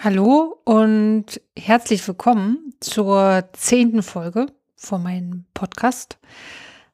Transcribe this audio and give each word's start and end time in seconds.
Hallo 0.00 0.60
und 0.64 1.40
herzlich 1.56 2.06
willkommen 2.08 2.74
zur 2.80 3.48
zehnten 3.52 4.02
Folge 4.02 4.46
von 4.74 5.02
meinem 5.02 5.44
Podcast. 5.54 6.18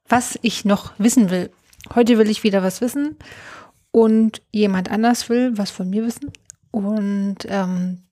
Was 0.08 0.38
ich 0.42 0.64
noch 0.64 0.92
wissen 0.98 1.30
will. 1.30 1.50
Heute 1.94 2.18
will 2.18 2.28
ich 2.28 2.42
wieder 2.42 2.62
was 2.62 2.80
wissen 2.80 3.16
und 3.92 4.42
jemand 4.52 4.90
anders 4.90 5.30
will 5.30 5.56
was 5.56 5.70
von 5.70 5.88
mir 5.88 6.04
wissen. 6.04 6.32
Und 6.70 7.38
ähm, 7.46 8.02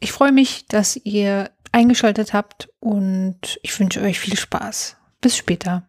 ich 0.00 0.12
freue 0.12 0.32
mich, 0.32 0.66
dass 0.68 0.96
ihr 0.96 1.50
eingeschaltet 1.72 2.32
habt 2.32 2.70
und 2.80 3.58
ich 3.62 3.78
wünsche 3.78 4.00
euch 4.00 4.18
viel 4.18 4.36
Spaß. 4.36 4.96
Bis 5.20 5.36
später. 5.36 5.86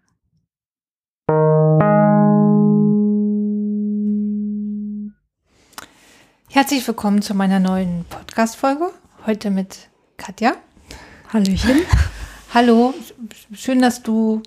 Herzlich 6.58 6.88
willkommen 6.88 7.22
zu 7.22 7.36
meiner 7.36 7.60
neuen 7.60 8.04
Podcast-Folge. 8.06 8.90
Heute 9.28 9.52
mit 9.52 9.90
Katja. 10.18 10.56
Hallöchen. 11.32 11.82
Hallo, 12.52 12.96
schön, 13.54 13.80
dass 13.80 14.02
du 14.02 14.42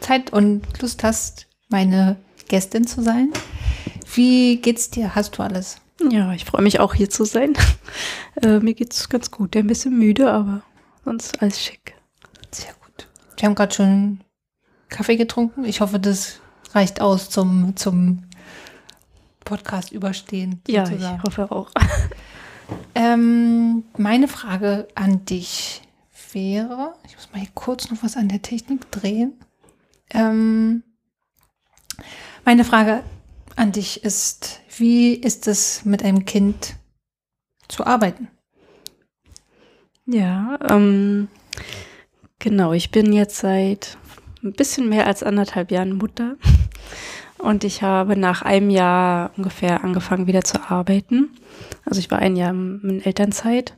Zeit 0.00 0.32
und 0.32 0.64
Lust 0.82 1.04
hast, 1.04 1.46
meine 1.68 2.16
Gästin 2.48 2.88
zu 2.88 3.02
sein. 3.04 3.32
Wie 4.14 4.56
geht's 4.56 4.90
dir? 4.90 5.14
Hast 5.14 5.38
du 5.38 5.44
alles? 5.44 5.76
Ja, 6.10 6.32
ich 6.32 6.44
freue 6.44 6.62
mich 6.62 6.80
auch 6.80 6.92
hier 6.92 7.08
zu 7.08 7.24
sein. 7.24 7.52
Äh, 8.42 8.58
mir 8.58 8.74
geht's 8.74 9.08
ganz 9.08 9.30
gut. 9.30 9.56
Ein 9.56 9.68
bisschen 9.68 9.96
müde, 9.96 10.32
aber 10.32 10.62
sonst 11.04 11.40
alles 11.40 11.62
schick. 11.62 11.94
Sehr 12.50 12.74
gut. 12.84 13.06
Wir 13.36 13.46
haben 13.46 13.54
gerade 13.54 13.72
schon 13.72 14.24
Kaffee 14.88 15.14
getrunken. 15.14 15.64
Ich 15.64 15.80
hoffe, 15.80 16.00
das 16.00 16.40
reicht 16.72 17.00
aus 17.00 17.30
zum, 17.30 17.76
zum 17.76 18.24
Podcast 19.44 19.92
überstehen. 19.92 20.60
Ja, 20.68 20.86
sozusagen. 20.86 21.16
ich 21.18 21.22
hoffe 21.22 21.52
auch. 21.52 21.70
Ähm, 22.94 23.84
meine 23.96 24.28
Frage 24.28 24.88
an 24.94 25.24
dich 25.24 25.82
wäre, 26.32 26.94
ich 27.06 27.14
muss 27.14 27.30
mal 27.32 27.40
hier 27.40 27.50
kurz 27.54 27.90
noch 27.90 28.02
was 28.02 28.16
an 28.16 28.28
der 28.28 28.42
Technik 28.42 28.90
drehen. 28.90 29.34
Ähm, 30.10 30.82
meine 32.44 32.64
Frage 32.64 33.02
an 33.56 33.72
dich 33.72 34.04
ist, 34.04 34.60
wie 34.78 35.14
ist 35.14 35.46
es 35.46 35.84
mit 35.84 36.02
einem 36.02 36.24
Kind 36.24 36.76
zu 37.68 37.86
arbeiten? 37.86 38.28
Ja, 40.06 40.58
ähm, 40.68 41.28
genau, 42.38 42.72
ich 42.72 42.90
bin 42.90 43.12
jetzt 43.12 43.38
seit 43.38 43.96
ein 44.42 44.52
bisschen 44.52 44.88
mehr 44.88 45.06
als 45.06 45.22
anderthalb 45.22 45.70
Jahren 45.70 45.94
Mutter. 45.94 46.36
Und 47.44 47.62
ich 47.62 47.82
habe 47.82 48.16
nach 48.16 48.40
einem 48.40 48.70
Jahr 48.70 49.30
ungefähr 49.36 49.84
angefangen 49.84 50.26
wieder 50.26 50.44
zu 50.44 50.70
arbeiten. 50.70 51.28
Also 51.84 52.00
ich 52.00 52.10
war 52.10 52.18
ein 52.18 52.36
Jahr 52.36 52.52
in 52.52 53.02
Elternzeit 53.04 53.76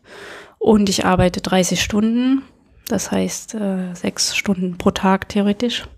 und 0.59 0.89
ich 0.89 1.05
arbeite 1.05 1.41
30 1.41 1.83
Stunden. 1.83 2.43
Das 2.87 3.11
heißt 3.11 3.57
äh, 3.57 3.93
sechs 3.95 4.37
Stunden 4.37 4.79
pro 4.79 4.93
Tag 4.93 5.29
theoretisch. 5.29 5.89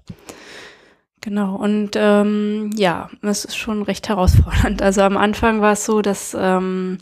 Genau, 1.20 1.56
und 1.56 1.90
ähm, 1.96 2.70
ja, 2.74 3.10
das 3.20 3.44
ist 3.44 3.58
schon 3.58 3.82
recht 3.82 4.08
herausfordernd. 4.08 4.80
Also 4.80 5.02
am 5.02 5.18
Anfang 5.18 5.60
war 5.60 5.72
es 5.72 5.84
so, 5.84 6.00
dass 6.00 6.34
ähm, 6.40 6.96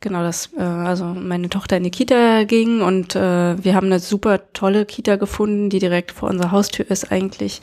genau, 0.00 0.22
dass 0.22 0.54
äh, 0.56 0.62
also 0.62 1.04
meine 1.04 1.50
Tochter 1.50 1.76
in 1.76 1.84
die 1.84 1.90
Kita 1.90 2.44
ging 2.44 2.80
und 2.80 3.14
äh, 3.14 3.62
wir 3.62 3.74
haben 3.74 3.88
eine 3.88 4.00
super 4.00 4.54
tolle 4.54 4.86
Kita 4.86 5.16
gefunden, 5.16 5.68
die 5.68 5.80
direkt 5.80 6.12
vor 6.12 6.30
unserer 6.30 6.52
Haustür 6.52 6.90
ist 6.90 7.12
eigentlich 7.12 7.60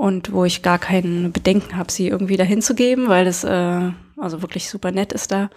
und 0.00 0.32
wo 0.32 0.46
ich 0.46 0.62
gar 0.62 0.78
keinen 0.78 1.30
Bedenken 1.30 1.76
habe, 1.76 1.92
sie 1.92 2.08
irgendwie 2.08 2.38
dahin 2.38 2.62
zu 2.62 2.74
geben, 2.74 3.08
weil 3.08 3.26
das 3.26 3.44
äh, 3.44 3.90
also 4.16 4.40
wirklich 4.40 4.70
super 4.70 4.92
nett 4.92 5.12
ist 5.12 5.30
da. 5.30 5.50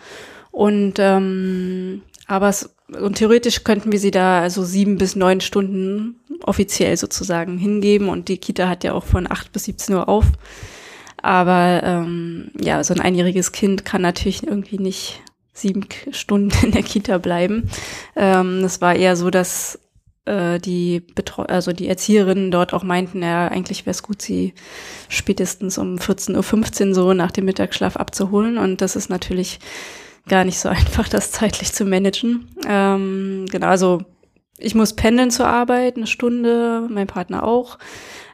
Und 0.51 0.95
ähm, 0.97 2.01
aber 2.27 2.49
es, 2.49 2.75
und 2.89 3.15
theoretisch 3.15 3.63
könnten 3.63 3.93
wir 3.93 3.99
sie 3.99 4.11
da 4.11 4.41
also 4.41 4.65
sieben 4.65 4.97
bis 4.97 5.15
neun 5.15 5.39
Stunden 5.39 6.17
offiziell 6.43 6.97
sozusagen 6.97 7.57
hingeben 7.57 8.09
und 8.09 8.27
die 8.27 8.37
Kita 8.37 8.67
hat 8.67 8.83
ja 8.83 8.91
auch 8.91 9.05
von 9.05 9.31
acht 9.31 9.53
bis 9.53 9.63
17 9.63 9.95
Uhr 9.95 10.09
auf. 10.09 10.25
Aber 11.21 11.81
ähm, 11.81 12.51
ja, 12.59 12.83
so 12.83 12.93
ein 12.93 12.99
einjähriges 12.99 13.53
Kind 13.53 13.85
kann 13.85 14.01
natürlich 14.01 14.45
irgendwie 14.45 14.77
nicht 14.77 15.21
sieben 15.53 15.85
Stunden 16.11 16.65
in 16.65 16.73
der 16.73 16.83
Kita 16.83 17.17
bleiben. 17.17 17.69
Ähm, 18.17 18.61
das 18.61 18.81
war 18.81 18.93
eher 18.93 19.15
so, 19.15 19.29
dass 19.29 19.79
äh, 20.25 20.59
die 20.59 21.01
Betreu 21.01 21.43
also 21.43 21.73
die 21.73 21.87
Erzieherinnen 21.87 22.51
dort 22.51 22.73
auch 22.73 22.83
meinten, 22.83 23.21
ja, 23.21 23.47
eigentlich 23.47 23.85
wäre 23.85 23.91
es 23.91 24.03
gut, 24.03 24.21
sie 24.21 24.53
spätestens 25.09 25.77
um 25.77 25.97
14.15 25.97 26.89
Uhr 26.89 26.95
so 26.95 27.13
nach 27.13 27.31
dem 27.31 27.45
Mittagsschlaf 27.45 27.97
abzuholen. 27.97 28.57
Und 28.57 28.81
das 28.81 28.95
ist 28.95 29.09
natürlich 29.09 29.59
gar 30.27 30.45
nicht 30.45 30.59
so 30.59 30.69
einfach, 30.69 31.09
das 31.09 31.31
zeitlich 31.31 31.73
zu 31.73 31.85
managen. 31.85 32.47
Ähm, 32.67 33.45
genau, 33.51 33.67
also 33.67 34.01
ich 34.57 34.75
muss 34.75 34.93
pendeln 34.93 35.31
zur 35.31 35.47
Arbeit, 35.47 35.97
eine 35.97 36.07
Stunde, 36.07 36.87
mein 36.89 37.07
Partner 37.07 37.43
auch. 37.43 37.77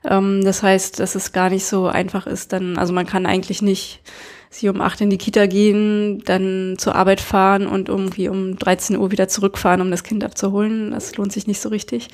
Ähm, 0.04 0.44
das 0.44 0.62
heißt, 0.62 1.00
dass 1.00 1.16
es 1.16 1.32
gar 1.32 1.50
nicht 1.50 1.66
so 1.66 1.88
einfach 1.88 2.28
ist, 2.28 2.54
dann, 2.54 2.78
also 2.78 2.94
man 2.94 3.06
kann 3.06 3.26
eigentlich 3.26 3.62
nicht 3.62 4.02
sie 4.50 4.70
um 4.70 4.82
acht 4.82 5.00
in 5.02 5.10
die 5.10 5.18
Kita 5.18 5.46
gehen, 5.46 6.24
dann 6.26 6.76
zur 6.78 6.96
Arbeit 6.96 7.22
fahren 7.22 7.68
und 7.68 7.90
irgendwie 7.90 8.30
um 8.30 8.58
13 8.58 8.98
Uhr 8.98 9.12
wieder 9.12 9.28
zurückfahren, 9.28 9.82
um 9.82 9.92
das 9.92 10.04
Kind 10.04 10.24
abzuholen. 10.24 10.92
Das 10.92 11.16
lohnt 11.18 11.32
sich 11.32 11.48
nicht 11.48 11.62
so 11.62 11.70
richtig. 11.70 12.10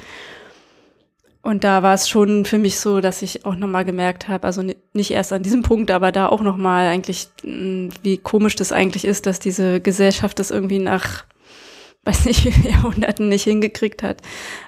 Und 1.46 1.64
da 1.64 1.84
war 1.84 1.94
es 1.94 2.10
schon 2.10 2.44
für 2.44 2.58
mich 2.58 2.80
so, 2.80 3.02
dass 3.02 3.22
ich 3.22 3.46
auch 3.46 3.56
nochmal 3.56 3.86
gemerkt 3.86 4.28
habe, 4.28 4.48
also 4.48 4.64
nicht 4.94 5.12
erst 5.12 5.32
an 5.32 5.44
diesem 5.44 5.62
Punkt, 5.62 5.92
aber 5.92 6.12
da 6.12 6.28
auch 6.28 6.42
nochmal 6.42 6.88
eigentlich, 6.88 7.28
hm, 7.44 7.92
wie 8.02 8.18
komisch 8.18 8.56
das 8.56 8.72
eigentlich 8.72 9.06
ist, 9.06 9.28
dass 9.28 9.38
diese 9.40 9.80
Gesellschaft 9.80 10.40
das 10.40 10.50
irgendwie 10.50 10.80
nach, 10.80 11.24
weiß 12.04 12.26
nicht, 12.26 12.46
wie 12.46 12.52
viele 12.52 12.72
Jahrhunderten 12.72 13.30
nicht 13.30 13.44
hingekriegt 13.44 14.02
hat, 14.02 14.24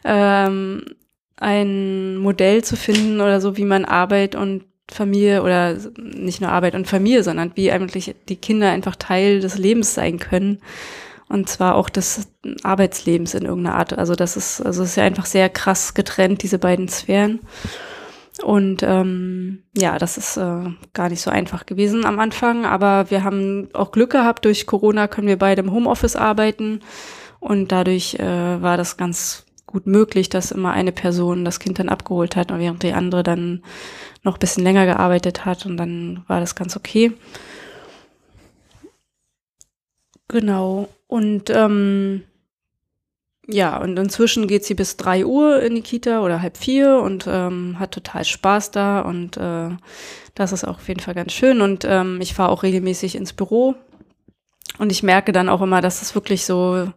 ähm, 0.05 0.85
ein 1.35 2.17
Modell 2.17 2.63
zu 2.63 2.75
finden 2.75 3.21
oder 3.21 3.41
so, 3.41 3.57
wie 3.57 3.65
man 3.65 3.83
Arbeit 3.83 4.35
und 4.35 4.63
Familie 4.89 5.43
oder 5.43 5.77
nicht 5.97 6.41
nur 6.41 6.51
Arbeit 6.51 6.75
und 6.75 6.87
Familie, 6.87 7.23
sondern 7.23 7.51
wie 7.55 7.71
eigentlich 7.71 8.15
die 8.29 8.37
Kinder 8.37 8.71
einfach 8.71 8.95
Teil 8.95 9.39
des 9.39 9.57
Lebens 9.57 9.93
sein 9.93 10.19
können. 10.19 10.59
Und 11.29 11.49
zwar 11.49 11.75
auch 11.75 11.89
des 11.89 12.29
Arbeitslebens 12.63 13.33
in 13.33 13.43
irgendeiner 13.43 13.75
Art. 13.75 13.97
Also 13.97 14.15
das 14.15 14.37
ist, 14.37 14.61
also 14.61 14.83
es 14.83 14.91
ist 14.91 14.95
ja 14.95 15.03
einfach 15.03 15.25
sehr 15.25 15.49
krass 15.49 15.93
getrennt, 15.93 16.41
diese 16.41 16.57
beiden 16.57 16.87
Sphären. 16.87 17.41
Und 18.43 18.83
ähm, 18.83 19.63
ja, 19.75 19.97
das 19.97 20.17
ist 20.17 20.37
äh, 20.37 20.69
gar 20.93 21.09
nicht 21.09 21.21
so 21.21 21.31
einfach 21.31 21.65
gewesen 21.65 22.05
am 22.05 22.19
Anfang, 22.19 22.65
aber 22.65 23.09
wir 23.09 23.23
haben 23.23 23.69
auch 23.73 23.91
Glück 23.91 24.11
gehabt. 24.11 24.45
Durch 24.45 24.67
Corona 24.67 25.07
können 25.07 25.27
wir 25.27 25.39
beide 25.39 25.61
im 25.63 25.71
Homeoffice 25.71 26.15
arbeiten 26.15 26.81
und 27.39 27.71
dadurch 27.71 28.15
äh, 28.15 28.61
war 28.61 28.77
das 28.77 28.95
ganz 28.95 29.45
gut 29.65 29.85
möglich, 29.85 30.29
dass 30.29 30.51
immer 30.51 30.71
eine 30.71 30.91
Person 30.91 31.43
das 31.45 31.59
Kind 31.59 31.79
dann 31.79 31.89
abgeholt 31.89 32.35
hat, 32.35 32.57
während 32.57 32.83
die 32.83 32.93
andere 32.93 33.23
dann 33.23 33.63
noch 34.23 34.35
ein 34.35 34.39
bisschen 34.39 34.63
länger 34.63 34.85
gearbeitet 34.85 35.45
hat 35.45 35.65
und 35.65 35.77
dann 35.77 36.23
war 36.27 36.39
das 36.39 36.55
ganz 36.55 36.75
okay. 36.75 37.13
Genau. 40.27 40.89
Und 41.07 41.49
ähm, 41.49 42.23
ja, 43.49 43.77
und 43.77 43.97
inzwischen 43.97 44.47
geht 44.47 44.65
sie 44.65 44.73
bis 44.73 44.97
drei 44.97 45.25
Uhr 45.25 45.61
in 45.61 45.75
die 45.75 45.81
Kita 45.81 46.21
oder 46.21 46.41
halb 46.41 46.57
vier 46.57 46.99
und 46.99 47.25
ähm, 47.29 47.79
hat 47.79 47.91
total 47.91 48.25
Spaß 48.25 48.71
da 48.71 48.99
und 48.99 49.37
äh, 49.37 49.69
das 50.35 50.51
ist 50.51 50.65
auch 50.65 50.77
auf 50.77 50.87
jeden 50.87 50.99
Fall 50.99 51.13
ganz 51.13 51.31
schön. 51.31 51.61
Und 51.61 51.85
ähm, 51.85 52.19
ich 52.21 52.33
fahre 52.33 52.49
auch 52.49 52.63
regelmäßig 52.63 53.15
ins 53.15 53.31
Büro 53.31 53.75
und 54.79 54.91
ich 54.91 55.01
merke 55.01 55.31
dann 55.31 55.47
auch 55.47 55.61
immer, 55.61 55.79
dass 55.81 56.01
es 56.01 56.13
wirklich 56.13 56.45
so 56.45 56.91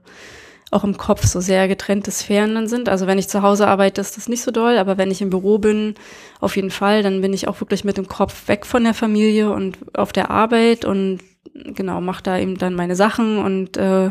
auch 0.70 0.84
im 0.84 0.96
Kopf 0.96 1.26
so 1.26 1.40
sehr 1.40 1.66
getrennte 1.66 2.10
Sphären 2.10 2.54
dann 2.54 2.68
sind. 2.68 2.88
Also 2.88 3.06
wenn 3.06 3.18
ich 3.18 3.28
zu 3.28 3.42
Hause 3.42 3.66
arbeite, 3.66 4.00
ist 4.00 4.16
das 4.16 4.28
nicht 4.28 4.42
so 4.42 4.50
doll, 4.50 4.78
aber 4.78 4.98
wenn 4.98 5.10
ich 5.10 5.20
im 5.20 5.30
Büro 5.30 5.58
bin, 5.58 5.94
auf 6.40 6.56
jeden 6.56 6.70
Fall, 6.70 7.02
dann 7.02 7.20
bin 7.20 7.32
ich 7.32 7.48
auch 7.48 7.60
wirklich 7.60 7.84
mit 7.84 7.96
dem 7.96 8.06
Kopf 8.06 8.48
weg 8.48 8.64
von 8.66 8.84
der 8.84 8.94
Familie 8.94 9.50
und 9.50 9.78
auf 9.94 10.12
der 10.12 10.30
Arbeit 10.30 10.84
und 10.84 11.20
genau, 11.54 12.00
mache 12.00 12.22
da 12.22 12.38
eben 12.38 12.56
dann 12.56 12.74
meine 12.74 12.94
Sachen 12.94 13.38
und 13.38 13.76
äh, 13.76 14.10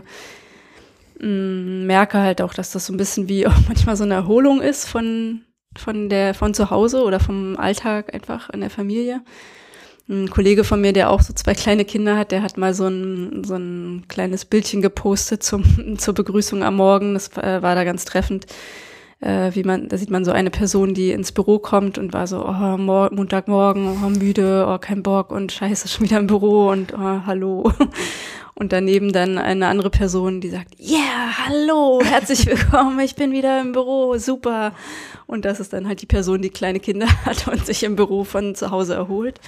merke 1.21 2.19
halt 2.19 2.41
auch, 2.41 2.53
dass 2.53 2.71
das 2.71 2.85
so 2.85 2.93
ein 2.93 2.97
bisschen 2.97 3.29
wie 3.29 3.47
auch 3.47 3.53
manchmal 3.67 3.95
so 3.95 4.03
eine 4.03 4.15
Erholung 4.15 4.61
ist 4.61 4.87
von, 4.87 5.41
von 5.77 6.09
der, 6.09 6.33
von 6.33 6.53
zu 6.53 6.69
Hause 6.69 7.03
oder 7.03 7.19
vom 7.19 7.57
Alltag 7.57 8.13
einfach 8.13 8.49
in 8.49 8.61
der 8.61 8.69
Familie. 8.69 9.21
Ein 10.09 10.31
Kollege 10.31 10.63
von 10.63 10.81
mir, 10.81 10.91
der 10.91 11.11
auch 11.11 11.21
so 11.21 11.33
zwei 11.33 11.53
kleine 11.53 11.85
Kinder 11.85 12.17
hat, 12.17 12.31
der 12.31 12.41
hat 12.41 12.57
mal 12.57 12.73
so 12.73 12.87
ein, 12.87 13.43
so 13.43 13.55
ein 13.55 14.05
kleines 14.07 14.43
Bildchen 14.43 14.81
gepostet 14.81 15.43
zum, 15.43 15.97
zur 15.99 16.15
Begrüßung 16.15 16.63
am 16.63 16.77
Morgen. 16.77 17.13
Das 17.13 17.37
äh, 17.37 17.61
war 17.61 17.75
da 17.75 17.83
ganz 17.83 18.05
treffend. 18.05 18.47
Äh, 19.21 19.51
wie 19.53 19.63
man, 19.63 19.87
da 19.87 19.97
sieht 19.97 20.09
man 20.09 20.25
so 20.25 20.31
eine 20.31 20.49
Person, 20.49 20.95
die 20.95 21.11
ins 21.11 21.31
Büro 21.31 21.59
kommt 21.59 21.99
und 21.99 22.11
war 22.11 22.25
so, 22.25 22.43
oh, 22.43 22.77
Mo 22.77 23.09
Montagmorgen, 23.11 23.99
oh, 24.03 24.09
müde, 24.09 24.65
oh, 24.67 24.79
kein 24.79 25.03
Bock 25.03 25.29
und 25.29 25.51
scheiße, 25.51 25.87
schon 25.87 26.05
wieder 26.05 26.17
im 26.17 26.25
Büro 26.25 26.69
und 26.69 26.93
oh, 26.93 27.21
hallo. 27.25 27.71
Und 28.55 28.73
daneben 28.73 29.13
dann 29.13 29.37
eine 29.37 29.67
andere 29.67 29.89
Person, 29.89 30.41
die 30.41 30.49
sagt, 30.49 30.77
yeah, 30.81 31.45
hallo, 31.45 32.01
herzlich 32.03 32.45
willkommen, 32.45 32.99
ich 32.99 33.15
bin 33.15 33.31
wieder 33.31 33.61
im 33.61 33.71
Büro, 33.71 34.17
super. 34.17 34.73
Und 35.27 35.45
das 35.45 35.61
ist 35.61 35.71
dann 35.71 35.87
halt 35.87 36.01
die 36.01 36.05
Person, 36.05 36.41
die 36.41 36.49
kleine 36.49 36.81
Kinder 36.81 37.07
hat 37.25 37.47
und 37.47 37.65
sich 37.65 37.83
im 37.83 37.95
Büro 37.95 38.25
von 38.25 38.55
zu 38.55 38.69
Hause 38.69 38.95
erholt. 38.95 39.39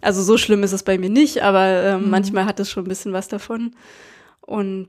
Also 0.00 0.22
so 0.22 0.36
schlimm 0.36 0.62
ist 0.62 0.72
es 0.72 0.82
bei 0.82 0.98
mir 0.98 1.10
nicht, 1.10 1.42
aber 1.42 1.66
äh, 1.66 1.98
mhm. 1.98 2.10
manchmal 2.10 2.46
hat 2.46 2.60
es 2.60 2.70
schon 2.70 2.84
ein 2.84 2.88
bisschen 2.88 3.12
was 3.12 3.28
davon. 3.28 3.74
Und 4.40 4.88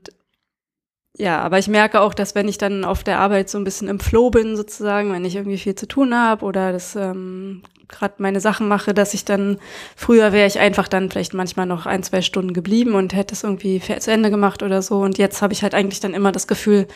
ja, 1.18 1.40
aber 1.40 1.58
ich 1.58 1.68
merke 1.68 2.00
auch, 2.00 2.12
dass 2.12 2.34
wenn 2.34 2.48
ich 2.48 2.58
dann 2.58 2.84
auf 2.84 3.02
der 3.02 3.18
Arbeit 3.18 3.48
so 3.48 3.56
ein 3.56 3.64
bisschen 3.64 3.88
im 3.88 4.00
Flow 4.00 4.30
bin, 4.30 4.54
sozusagen, 4.54 5.12
wenn 5.12 5.24
ich 5.24 5.36
irgendwie 5.36 5.56
viel 5.56 5.74
zu 5.74 5.88
tun 5.88 6.14
habe 6.14 6.44
oder 6.44 6.72
das 6.72 6.94
ähm, 6.94 7.62
gerade 7.88 8.14
meine 8.18 8.40
Sachen 8.40 8.68
mache, 8.68 8.92
dass 8.92 9.14
ich 9.14 9.24
dann, 9.24 9.58
früher 9.94 10.32
wäre 10.32 10.46
ich 10.46 10.58
einfach 10.58 10.88
dann 10.88 11.10
vielleicht 11.10 11.32
manchmal 11.34 11.66
noch 11.66 11.86
ein, 11.86 12.02
zwei 12.02 12.20
Stunden 12.20 12.52
geblieben 12.52 12.94
und 12.94 13.14
hätte 13.14 13.34
es 13.34 13.44
irgendwie 13.44 13.80
zu 13.80 14.10
Ende 14.10 14.30
gemacht 14.30 14.62
oder 14.62 14.82
so. 14.82 14.98
Und 14.98 15.18
jetzt 15.18 15.40
habe 15.40 15.52
ich 15.52 15.62
halt 15.62 15.74
eigentlich 15.74 16.00
dann 16.00 16.14
immer 16.14 16.32
das 16.32 16.46
Gefühl, 16.46 16.86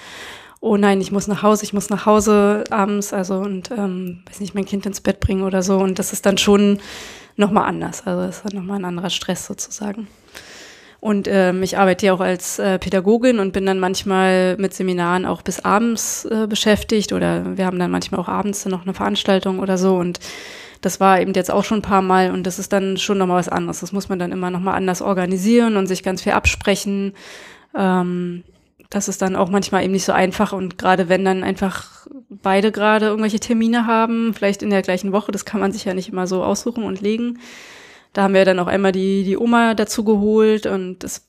oh 0.60 0.76
nein, 0.76 1.00
ich 1.00 1.10
muss 1.10 1.26
nach 1.26 1.42
Hause, 1.42 1.64
ich 1.64 1.72
muss 1.72 1.90
nach 1.90 2.06
Hause 2.06 2.64
abends, 2.70 3.12
also 3.12 3.36
und 3.36 3.70
ähm, 3.70 4.22
weiß 4.28 4.40
nicht, 4.40 4.54
mein 4.54 4.66
Kind 4.66 4.86
ins 4.86 5.00
Bett 5.00 5.20
bringen 5.20 5.42
oder 5.42 5.62
so. 5.62 5.78
Und 5.78 5.98
das 5.98 6.12
ist 6.12 6.26
dann 6.26 6.38
schon 6.38 6.78
nochmal 7.36 7.68
anders. 7.68 8.06
Also 8.06 8.26
das 8.26 8.36
ist 8.38 8.44
dann 8.44 8.60
nochmal 8.60 8.78
ein 8.78 8.84
anderer 8.84 9.10
Stress 9.10 9.46
sozusagen. 9.46 10.06
Und 11.00 11.28
ähm, 11.28 11.62
ich 11.62 11.78
arbeite 11.78 12.06
ja 12.06 12.12
auch 12.12 12.20
als 12.20 12.58
äh, 12.58 12.78
Pädagogin 12.78 13.38
und 13.38 13.52
bin 13.52 13.64
dann 13.64 13.78
manchmal 13.78 14.58
mit 14.58 14.74
Seminaren 14.74 15.24
auch 15.24 15.40
bis 15.40 15.60
abends 15.60 16.26
äh, 16.26 16.46
beschäftigt 16.46 17.14
oder 17.14 17.56
wir 17.56 17.64
haben 17.64 17.78
dann 17.78 17.90
manchmal 17.90 18.20
auch 18.20 18.28
abends 18.28 18.66
noch 18.66 18.82
eine 18.82 18.92
Veranstaltung 18.92 19.60
oder 19.60 19.78
so 19.78 19.96
und 19.96 20.20
das 20.82 21.00
war 21.00 21.18
eben 21.20 21.32
jetzt 21.32 21.50
auch 21.50 21.64
schon 21.64 21.78
ein 21.78 21.82
paar 21.82 22.02
Mal 22.02 22.30
und 22.30 22.46
das 22.46 22.58
ist 22.58 22.72
dann 22.74 22.98
schon 22.98 23.16
nochmal 23.16 23.38
was 23.38 23.48
anderes. 23.48 23.80
Das 23.80 23.92
muss 23.92 24.10
man 24.10 24.18
dann 24.18 24.32
immer 24.32 24.50
nochmal 24.50 24.74
anders 24.74 25.00
organisieren 25.00 25.76
und 25.78 25.86
sich 25.86 26.02
ganz 26.02 26.22
viel 26.22 26.32
absprechen. 26.32 27.14
Ähm, 27.74 28.44
das 28.90 29.08
ist 29.08 29.22
dann 29.22 29.36
auch 29.36 29.48
manchmal 29.48 29.84
eben 29.84 29.92
nicht 29.92 30.04
so 30.04 30.12
einfach 30.12 30.52
und 30.52 30.76
gerade 30.76 31.08
wenn 31.08 31.24
dann 31.24 31.44
einfach 31.44 32.06
beide 32.28 32.72
gerade 32.72 33.06
irgendwelche 33.06 33.40
Termine 33.40 33.86
haben, 33.86 34.34
vielleicht 34.34 34.62
in 34.62 34.70
der 34.70 34.82
gleichen 34.82 35.12
Woche, 35.12 35.32
das 35.32 35.44
kann 35.44 35.60
man 35.60 35.72
sich 35.72 35.84
ja 35.84 35.94
nicht 35.94 36.10
immer 36.10 36.26
so 36.26 36.42
aussuchen 36.42 36.84
und 36.84 37.00
legen, 37.00 37.38
da 38.12 38.22
haben 38.22 38.34
wir 38.34 38.44
dann 38.44 38.58
auch 38.58 38.66
einmal 38.66 38.92
die, 38.92 39.22
die 39.22 39.36
Oma 39.36 39.74
dazu 39.74 40.04
geholt 40.04 40.66
und 40.66 40.98
das 41.04 41.28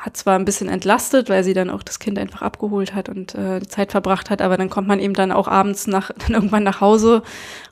hat 0.00 0.16
zwar 0.16 0.38
ein 0.38 0.44
bisschen 0.44 0.68
entlastet, 0.68 1.28
weil 1.28 1.44
sie 1.44 1.54
dann 1.54 1.70
auch 1.70 1.82
das 1.82 1.98
Kind 1.98 2.18
einfach 2.18 2.42
abgeholt 2.42 2.94
hat 2.94 3.08
und 3.08 3.34
äh, 3.34 3.60
Zeit 3.62 3.92
verbracht 3.92 4.30
hat, 4.30 4.42
aber 4.42 4.56
dann 4.56 4.70
kommt 4.70 4.88
man 4.88 5.00
eben 5.00 5.14
dann 5.14 5.32
auch 5.32 5.48
abends 5.48 5.86
nach, 5.86 6.10
dann 6.26 6.34
irgendwann 6.34 6.62
nach 6.62 6.80
Hause 6.80 7.22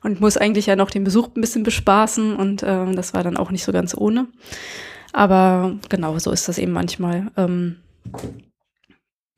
und 0.03 0.21
muss 0.21 0.37
eigentlich 0.37 0.67
ja 0.67 0.77
noch 0.77 0.91
den 0.91 1.05
Besuch 1.05 1.29
ein 1.37 1.41
bisschen 1.41 1.63
bespaßen 1.63 2.37
und 2.37 2.63
äh, 2.63 2.93
das 2.95 3.15
war 3.15 3.23
dann 3.23 3.37
auch 3.37 3.51
nicht 3.51 3.65
so 3.65 3.73
ganz 3.73 3.97
ohne. 3.97 4.27
Aber 5.13 5.77
genau, 5.89 6.19
so 6.19 6.31
ist 6.31 6.49
das 6.49 6.59
eben 6.59 6.73
manchmal. 6.73 7.31
Ähm, 7.37 7.77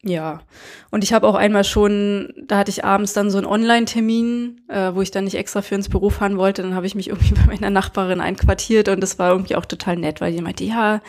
ja, 0.07 0.43
und 0.91 1.03
ich 1.03 1.13
habe 1.15 1.27
auch 1.27 1.35
einmal 1.35 1.65
schon, 1.65 2.35
da 2.47 2.59
hatte 2.59 2.71
ich 2.71 2.85
abends 2.85 3.15
dann 3.15 3.31
so 3.31 3.39
einen 3.39 3.47
Online-Termin, 3.47 4.61
äh, 4.69 4.95
wo 4.95 5.01
ich 5.01 5.11
dann 5.11 5.25
nicht 5.25 5.37
extra 5.37 5.63
für 5.63 5.75
ins 5.75 5.89
Büro 5.89 6.11
fahren 6.11 6.37
wollte. 6.37 6.63
Dann 6.63 6.75
habe 6.75 6.87
ich 6.87 6.95
mich 6.95 7.09
irgendwie 7.11 7.35
bei 7.35 7.47
meiner 7.47 7.71
Nachbarin 7.71 8.21
einquartiert 8.21 8.89
und 8.89 9.01
das 9.01 9.19
war 9.19 9.33
irgendwie 9.33 9.57
auch 9.57 9.65
total 9.65 9.97
nett, 9.97 10.21
weil 10.21 10.33
die 10.33 10.43
meinte, 10.43 10.65
ja, 10.65 11.01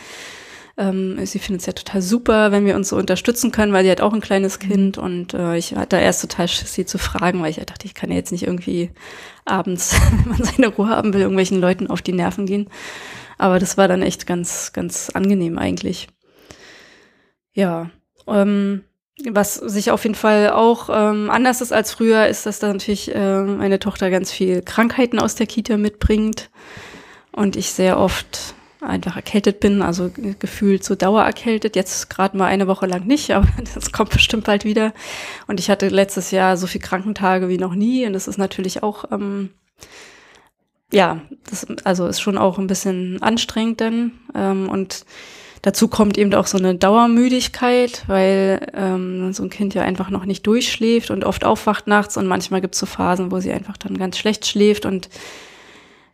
ähm, 0.78 1.24
sie 1.26 1.38
findet 1.38 1.60
es 1.60 1.66
ja 1.66 1.72
total 1.74 2.00
super, 2.00 2.52
wenn 2.52 2.64
wir 2.64 2.74
uns 2.74 2.88
so 2.88 2.96
unterstützen 2.96 3.52
können, 3.52 3.72
weil 3.72 3.84
sie 3.84 3.90
hat 3.90 4.00
auch 4.00 4.12
ein 4.12 4.20
kleines 4.20 4.58
mhm. 4.58 4.68
Kind 4.68 4.98
und 4.98 5.34
äh, 5.34 5.56
ich 5.56 5.74
hatte 5.74 5.96
erst 5.96 6.22
total 6.22 6.48
Schiss, 6.48 6.72
sie 6.72 6.86
zu 6.86 6.98
fragen, 6.98 7.42
weil 7.42 7.50
ich 7.50 7.56
dachte, 7.56 7.86
ich 7.86 7.94
kann 7.94 8.10
ja 8.10 8.16
jetzt 8.16 8.32
nicht 8.32 8.44
irgendwie 8.46 8.90
abends, 9.44 9.94
wenn 10.10 10.30
man 10.30 10.44
seine 10.44 10.68
Ruhe 10.68 10.88
haben 10.88 11.12
will, 11.12 11.20
irgendwelchen 11.20 11.60
Leuten 11.60 11.88
auf 11.88 12.02
die 12.02 12.12
Nerven 12.12 12.46
gehen. 12.46 12.68
Aber 13.38 13.58
das 13.58 13.76
war 13.76 13.88
dann 13.88 14.02
echt 14.02 14.26
ganz, 14.26 14.72
ganz 14.72 15.10
angenehm 15.10 15.58
eigentlich. 15.58 16.08
Ja, 17.52 17.90
ähm, 18.26 18.84
was 19.24 19.54
sich 19.54 19.90
auf 19.90 20.04
jeden 20.04 20.14
Fall 20.14 20.50
auch 20.50 20.90
ähm, 20.92 21.30
anders 21.30 21.60
ist 21.60 21.72
als 21.72 21.92
früher, 21.92 22.26
ist, 22.26 22.44
dass 22.44 22.58
da 22.58 22.72
natürlich 22.72 23.14
äh, 23.14 23.42
meine 23.42 23.78
Tochter 23.78 24.10
ganz 24.10 24.30
viel 24.30 24.62
Krankheiten 24.62 25.18
aus 25.18 25.34
der 25.34 25.46
Kita 25.46 25.78
mitbringt 25.78 26.50
und 27.32 27.56
ich 27.56 27.70
sehr 27.70 27.98
oft 27.98 28.54
einfach 28.82 29.16
erkältet 29.16 29.58
bin, 29.60 29.80
also 29.80 30.10
gefühlt 30.38 30.84
so 30.84 30.94
dauererkältet. 30.94 31.76
Jetzt 31.76 32.10
gerade 32.10 32.36
mal 32.36 32.46
eine 32.46 32.66
Woche 32.66 32.86
lang 32.86 33.06
nicht, 33.06 33.30
aber 33.34 33.48
das 33.74 33.90
kommt 33.90 34.10
bestimmt 34.10 34.44
bald 34.44 34.64
wieder. 34.64 34.92
Und 35.46 35.60
ich 35.60 35.70
hatte 35.70 35.88
letztes 35.88 36.30
Jahr 36.30 36.56
so 36.56 36.66
viel 36.66 36.80
Krankentage 36.80 37.48
wie 37.48 37.58
noch 37.58 37.74
nie 37.74 38.06
und 38.06 38.12
das 38.12 38.28
ist 38.28 38.38
natürlich 38.38 38.82
auch 38.82 39.10
ähm, 39.12 39.50
ja, 40.92 41.20
das 41.50 41.66
also 41.84 42.06
ist 42.06 42.20
schon 42.20 42.38
auch 42.38 42.58
ein 42.58 42.68
bisschen 42.68 43.20
anstrengend 43.22 43.80
dann 43.80 44.12
ähm, 44.34 44.68
und 44.68 45.04
Dazu 45.62 45.88
kommt 45.88 46.18
eben 46.18 46.32
auch 46.34 46.46
so 46.46 46.58
eine 46.58 46.74
Dauermüdigkeit, 46.74 48.04
weil 48.06 48.66
ähm, 48.74 49.32
so 49.32 49.42
ein 49.42 49.50
Kind 49.50 49.74
ja 49.74 49.82
einfach 49.82 50.10
noch 50.10 50.24
nicht 50.24 50.46
durchschläft 50.46 51.10
und 51.10 51.24
oft 51.24 51.44
aufwacht 51.44 51.86
nachts 51.86 52.16
und 52.16 52.26
manchmal 52.26 52.60
gibt 52.60 52.74
es 52.74 52.80
so 52.80 52.86
Phasen, 52.86 53.30
wo 53.32 53.40
sie 53.40 53.52
einfach 53.52 53.76
dann 53.76 53.98
ganz 53.98 54.18
schlecht 54.18 54.46
schläft 54.46 54.86
und 54.86 55.08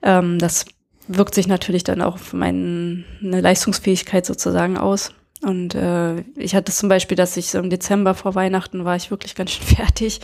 ähm, 0.02 0.38
das 0.38 0.64
wirkt 1.08 1.34
sich 1.34 1.48
natürlich 1.48 1.84
dann 1.84 2.00
auch 2.00 2.14
auf 2.14 2.32
meine 2.32 3.04
Leistungsfähigkeit 3.20 4.24
sozusagen 4.24 4.78
aus. 4.78 5.12
Und 5.42 5.74
äh, 5.74 6.20
ich 6.36 6.54
hatte 6.54 6.70
zum 6.70 6.88
Beispiel, 6.88 7.16
dass 7.16 7.36
ich 7.36 7.50
so 7.50 7.58
im 7.58 7.68
Dezember 7.68 8.14
vor 8.14 8.36
Weihnachten 8.36 8.84
war 8.84 8.94
ich 8.94 9.10
wirklich 9.10 9.34
ganz 9.34 9.50
schön 9.50 9.66
fertig 9.76 10.20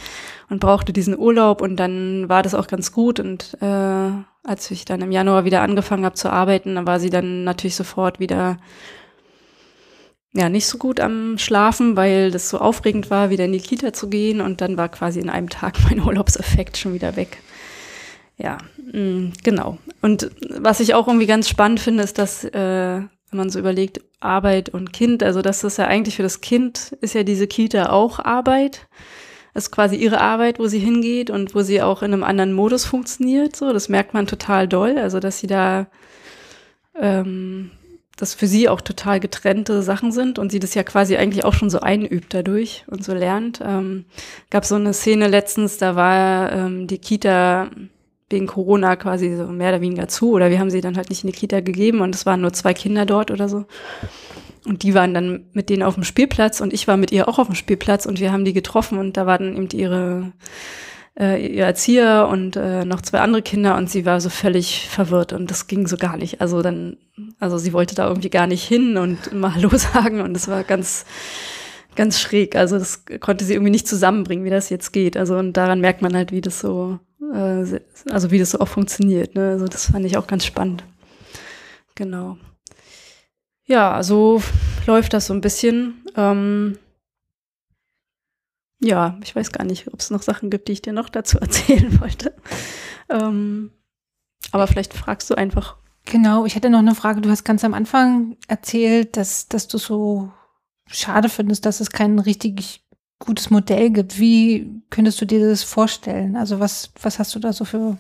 und 0.49 0.61
brauchte 0.61 0.93
diesen 0.93 1.19
Urlaub 1.19 1.61
und 1.61 1.77
dann 1.77 2.29
war 2.29 2.43
das 2.43 2.55
auch 2.55 2.69
ganz 2.69 2.93
gut. 2.93 3.19
Und 3.19 3.57
äh, 3.61 4.11
als 4.45 4.71
ich 4.71 4.85
dann 4.85 5.01
im 5.01 5.11
Januar 5.11 5.45
wieder 5.45 5.63
angefangen 5.63 6.05
habe 6.05 6.15
zu 6.15 6.31
arbeiten, 6.31 6.77
dann 6.77 6.87
war 6.87 7.01
sie 7.01 7.11
dann 7.11 7.43
natürlich 7.43 7.75
sofort 7.75 8.21
wieder 8.21 8.59
ja 10.39 10.49
nicht 10.49 10.67
so 10.67 10.79
gut 10.79 11.01
am 11.01 11.39
Schlafen, 11.39 11.97
weil 11.97 12.31
das 12.31 12.49
so 12.49 12.59
aufregend 12.59 13.11
war, 13.11 13.31
wieder 13.31 13.45
in 13.45 13.53
die 13.53 13.61
Kita 13.61 13.93
zu 13.93 14.09
gehen 14.09 14.41
und 14.41 14.61
dann 14.61 14.77
war 14.77 14.89
quasi 14.89 15.21
in 15.21 15.31
einem 15.31 15.49
Tag 15.49 15.77
mein 15.89 16.01
Urlaubseffekt 16.01 16.77
schon 16.77 16.95
wieder 16.95 17.17
weg. 17.17 17.39
Ja, 18.37 18.59
mh, 18.93 19.01
mm, 19.01 19.33
genau. 19.43 19.79
Und 20.01 20.31
was 20.49 20.81
ich 20.81 20.95
auch 20.95 21.09
irgendwie 21.09 21.27
ganz 21.27 21.49
spannend 21.49 21.81
finde, 21.81 22.05
ist, 22.05 22.19
dass 22.19 22.45
äh, 22.45 23.01
wenn 23.31 23.37
man 23.37 23.51
so 23.51 23.59
überlegt, 23.59 24.01
Arbeit 24.21 24.71
und 24.71 24.93
Kind, 24.93 25.23
also 25.23 25.43
das 25.43 25.63
ist 25.65 25.79
ja 25.79 25.87
eigentlich 25.87 26.17
für 26.17 26.23
das 26.23 26.41
Kind, 26.41 26.97
ist 27.01 27.15
ja 27.15 27.23
diese 27.23 27.47
Kita 27.47 27.91
auch 27.91 28.19
Arbeit. 28.19 28.89
Das 29.55 29.65
ist 29.65 29.71
quasi 29.71 29.97
ihre 29.97 30.21
Arbeit, 30.21 30.59
wo 30.59 30.67
sie 30.67 30.79
hingeht 30.79 31.31
und 31.31 31.55
wo 31.55 31.63
sie 31.63 31.83
auch 31.83 32.03
in 32.03 32.13
einem 32.13 32.25
anderen 32.25 32.53
Modus 32.53 32.85
funktioniert. 32.85 33.57
So, 33.57 33.73
das 33.73 33.89
merkt 33.89 34.15
man 34.15 34.27
total 34.27 34.69
doll. 34.69 34.99
Also, 34.99 35.21
dass 35.21 35.41
sie 35.41 35.47
da 35.47 35.89
ähm, 36.95 37.71
das 38.19 38.35
für 38.35 38.49
sie 38.49 38.69
auch 38.69 38.81
total 38.81 39.21
getrennte 39.21 39.83
Sachen 39.83 40.11
sind 40.13 40.39
und 40.39 40.51
sie 40.51 40.59
das 40.59 40.75
ja 40.75 40.83
quasi 40.83 41.17
eigentlich 41.17 41.45
auch 41.45 41.55
schon 41.55 41.71
so 41.71 41.81
einübt 41.81 42.35
dadurch 42.35 42.85
und 42.89 43.05
so 43.05 43.15
lernt. 43.15 43.61
Ähm, 43.65 44.05
gab 44.51 44.65
so 44.65 44.75
eine 44.75 44.93
Szene 44.93 45.29
letztens, 45.29 45.79
da 45.79 45.95
war 45.95 46.53
ähm, 46.53 46.89
die 46.89 46.99
Kita 46.99 47.71
wegen 48.29 48.47
Corona 48.47 48.97
quasi 48.97 49.37
so 49.37 49.47
mehr 49.47 49.71
oder 49.71 49.81
weniger 49.81 50.09
zu 50.09 50.33
oder 50.33 50.51
wir 50.51 50.59
haben 50.59 50.71
sie 50.71 50.81
dann 50.81 50.97
halt 50.97 51.11
nicht 51.11 51.23
in 51.25 51.31
die 51.31 51.39
Kita 51.39 51.61
gegeben 51.61 52.01
und 52.01 52.15
es 52.15 52.27
waren 52.27 52.41
nur 52.41 52.53
zwei 52.53 52.75
Kinder 52.75 53.07
dort 53.07 53.31
oder 53.31 53.49
so. 53.49 53.65
Und 54.67 54.83
die 54.83 54.95
waren 54.95 55.15
dann 55.15 55.45
mit 55.53 55.71
denen 55.71 55.85
auf 55.85 55.95
dem 55.95 56.05
Spielplatz 56.05 56.61
und 56.61 56.73
ich 56.73 56.89
war 56.89 56.97
mit 56.97 57.13
ihr 57.13 57.29
auch 57.29 57.39
auf 57.39 57.47
dem 57.47 57.55
Spielplatz 57.55 58.05
und 58.05 58.21
wir 58.21 58.33
haben 58.33 58.45
die 58.45 58.53
getroffen 58.53 58.99
und 58.99 59.17
da 59.17 59.27
waren 59.27 59.57
eben 59.57 59.69
ihre 59.73 60.33
äh, 61.19 61.45
ihr 61.45 61.65
Erzieher 61.65 62.29
und 62.31 62.57
äh, 62.57 62.85
noch 62.85 63.01
zwei 63.03 63.21
andere 63.21 63.43
Kinder 63.43 63.77
und 63.77 63.91
sie 63.91 64.07
war 64.07 64.21
so 64.21 64.31
völlig 64.31 64.89
verwirrt 64.89 65.33
und 65.33 65.51
das 65.51 65.67
ging 65.67 65.87
so 65.87 65.97
gar 65.97 66.17
nicht. 66.17 66.41
Also 66.41 66.63
dann, 66.63 66.97
also 67.41 67.59
sie 67.59 67.73
wollte 67.73 67.95
da 67.95 68.07
irgendwie 68.07 68.31
gar 68.31 68.47
nicht 68.47 68.67
hin 68.67 68.97
und 68.97 69.33
mal 69.35 69.55
Hallo 69.55 69.71
sagen 69.77 70.21
und 70.21 70.35
das 70.35 70.49
war 70.49 70.63
ganz, 70.63 71.05
ganz 71.97 72.21
schräg. 72.21 72.55
Also 72.55 72.79
das 72.79 73.05
konnte 73.21 73.45
sie 73.45 73.55
irgendwie 73.55 73.73
nicht 73.73 73.89
zusammenbringen, 73.89 74.45
wie 74.45 74.51
das 74.51 74.71
jetzt 74.71 74.93
geht. 74.93 75.17
Also 75.17 75.37
und 75.37 75.55
daran 75.55 75.81
merkt 75.81 76.03
man 76.03 76.15
halt, 76.15 76.31
wie 76.31 76.41
das 76.41 76.61
so, 76.61 77.01
äh, 77.35 77.81
also 78.11 78.31
wie 78.31 78.39
das 78.39 78.53
so 78.53 78.61
auch 78.61 78.69
funktioniert. 78.69 79.35
Ne? 79.35 79.51
Also 79.51 79.67
das 79.67 79.87
fand 79.91 80.07
ich 80.07 80.17
auch 80.17 80.29
ganz 80.29 80.45
spannend. 80.45 80.85
Genau. 81.97 82.37
Ja, 83.67 84.03
so 84.03 84.41
läuft 84.87 85.13
das 85.13 85.27
so 85.27 85.35
ein 85.35 85.41
bisschen. 85.41 86.05
Ähm, 86.17 86.79
ja, 88.81 89.19
ich 89.23 89.35
weiß 89.35 89.53
gar 89.53 89.65
nicht, 89.65 89.89
ob 89.93 90.01
es 90.01 90.11
noch 90.11 90.23
Sachen 90.23 90.51
gibt, 90.51 90.69
die 90.69 90.73
ich 90.73 90.83
dir 90.83 90.93
noch 90.93 91.09
dazu 91.09 91.39
erzählen 91.41 92.01
wollte. 92.01 92.35
Ähm, 93.09 93.73
aber 94.53 94.67
vielleicht 94.67 94.95
fragst 94.95 95.29
du 95.31 95.35
einfach. 95.35 95.77
Genau, 96.05 96.47
ich 96.47 96.55
hätte 96.55 96.71
noch 96.71 96.79
eine 96.79 96.95
Frage. 96.95 97.21
Du 97.21 97.29
hast 97.31 97.45
ganz 97.45 97.65
am 97.65 97.75
Anfang 97.75 98.37
erzählt, 98.47 99.17
dass, 99.17 99.49
dass 99.49 99.69
du 99.69 99.79
so 99.79 100.33
schade 100.87 101.29
findest, 101.29 101.67
dass 101.67 101.81
es 101.81 101.91
kein 101.91 102.19
richtig 102.19 102.87
gutes 103.19 103.51
Modell 103.51 103.91
gibt. 103.91 104.19
Wie 104.19 104.83
könntest 104.91 105.21
du 105.21 105.27
dir 105.27 105.47
das 105.47 105.63
vorstellen? 105.63 106.37
Also 106.37 106.61
was, 106.61 106.93
was 107.03 107.19
hast 107.19 107.35
du 107.35 107.41
da 107.41 107.53
so 107.53 107.65
für 107.65 107.99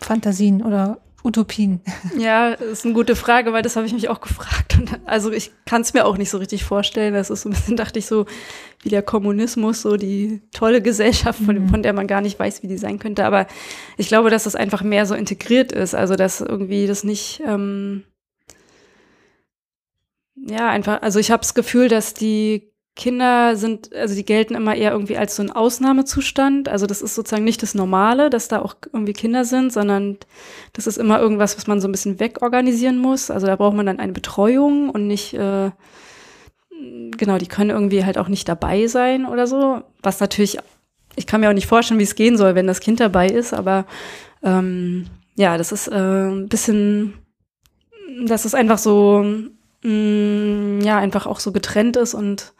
Fantasien 0.00 0.62
oder 0.62 1.02
Utopien? 1.24 1.80
Ja, 2.16 2.56
das 2.56 2.68
ist 2.68 2.84
eine 2.84 2.94
gute 2.94 3.16
Frage, 3.16 3.52
weil 3.52 3.62
das 3.62 3.76
habe 3.76 3.86
ich 3.86 3.92
mich 3.92 4.08
auch 4.08 4.20
gefragt. 4.20 4.78
Und 4.78 5.00
also 5.04 5.32
ich 5.32 5.50
kann 5.66 5.82
es 5.82 5.92
mir 5.92 6.04
auch 6.04 6.16
nicht 6.16 6.30
so 6.30 6.38
richtig 6.38 6.64
vorstellen. 6.64 7.14
Das 7.14 7.30
ist 7.30 7.42
so 7.42 7.48
ein 7.48 7.52
bisschen, 7.52 7.76
dachte 7.76 7.98
ich 7.98 8.06
so, 8.06 8.26
wie 8.82 8.88
der 8.88 9.02
Kommunismus, 9.02 9.82
so 9.82 9.96
die 9.96 10.42
tolle 10.52 10.80
Gesellschaft, 10.80 11.40
von, 11.42 11.64
mhm. 11.64 11.68
von 11.68 11.82
der 11.82 11.92
man 11.92 12.06
gar 12.06 12.20
nicht 12.20 12.38
weiß, 12.38 12.62
wie 12.62 12.68
die 12.68 12.78
sein 12.78 12.98
könnte. 12.98 13.24
Aber 13.24 13.46
ich 13.96 14.08
glaube, 14.08 14.30
dass 14.30 14.44
das 14.44 14.54
einfach 14.54 14.82
mehr 14.82 15.06
so 15.06 15.14
integriert 15.14 15.72
ist. 15.72 15.94
Also 15.94 16.14
dass 16.14 16.40
irgendwie 16.40 16.86
das 16.86 17.02
nicht, 17.02 17.42
ähm, 17.44 18.04
ja, 20.36 20.68
einfach, 20.68 21.02
also 21.02 21.18
ich 21.18 21.30
habe 21.32 21.40
das 21.40 21.54
Gefühl, 21.54 21.88
dass 21.88 22.14
die 22.14 22.72
Kinder 22.98 23.54
sind, 23.54 23.94
also 23.94 24.16
die 24.16 24.24
gelten 24.24 24.56
immer 24.56 24.74
eher 24.74 24.90
irgendwie 24.90 25.16
als 25.16 25.36
so 25.36 25.42
ein 25.42 25.52
Ausnahmezustand. 25.52 26.68
Also 26.68 26.84
das 26.86 27.00
ist 27.00 27.14
sozusagen 27.14 27.44
nicht 27.44 27.62
das 27.62 27.76
Normale, 27.76 28.28
dass 28.28 28.48
da 28.48 28.60
auch 28.60 28.74
irgendwie 28.92 29.12
Kinder 29.12 29.44
sind, 29.44 29.72
sondern 29.72 30.18
das 30.72 30.88
ist 30.88 30.98
immer 30.98 31.20
irgendwas, 31.20 31.56
was 31.56 31.68
man 31.68 31.80
so 31.80 31.86
ein 31.86 31.92
bisschen 31.92 32.18
wegorganisieren 32.18 32.98
muss. 32.98 33.30
Also 33.30 33.46
da 33.46 33.54
braucht 33.54 33.76
man 33.76 33.86
dann 33.86 34.00
eine 34.00 34.12
Betreuung 34.12 34.90
und 34.90 35.06
nicht, 35.06 35.32
äh, 35.32 35.70
genau, 37.16 37.38
die 37.38 37.46
können 37.46 37.70
irgendwie 37.70 38.04
halt 38.04 38.18
auch 38.18 38.26
nicht 38.26 38.48
dabei 38.48 38.88
sein 38.88 39.26
oder 39.26 39.46
so. 39.46 39.82
Was 40.02 40.18
natürlich, 40.18 40.58
ich 41.14 41.28
kann 41.28 41.40
mir 41.40 41.50
auch 41.50 41.54
nicht 41.54 41.68
vorstellen, 41.68 42.00
wie 42.00 42.04
es 42.04 42.16
gehen 42.16 42.36
soll, 42.36 42.56
wenn 42.56 42.66
das 42.66 42.80
Kind 42.80 42.98
dabei 42.98 43.28
ist, 43.28 43.54
aber 43.54 43.86
ähm, 44.42 45.06
ja, 45.36 45.56
das 45.56 45.70
ist 45.70 45.86
äh, 45.86 45.94
ein 45.94 46.48
bisschen, 46.48 47.14
dass 48.26 48.44
es 48.44 48.54
einfach 48.54 48.78
so, 48.78 49.22
mh, 49.84 49.88
mm, 49.88 50.80
ja, 50.80 50.98
einfach 50.98 51.26
auch 51.26 51.38
so 51.38 51.52
getrennt 51.52 51.96
ist 51.96 52.14
und 52.14 52.54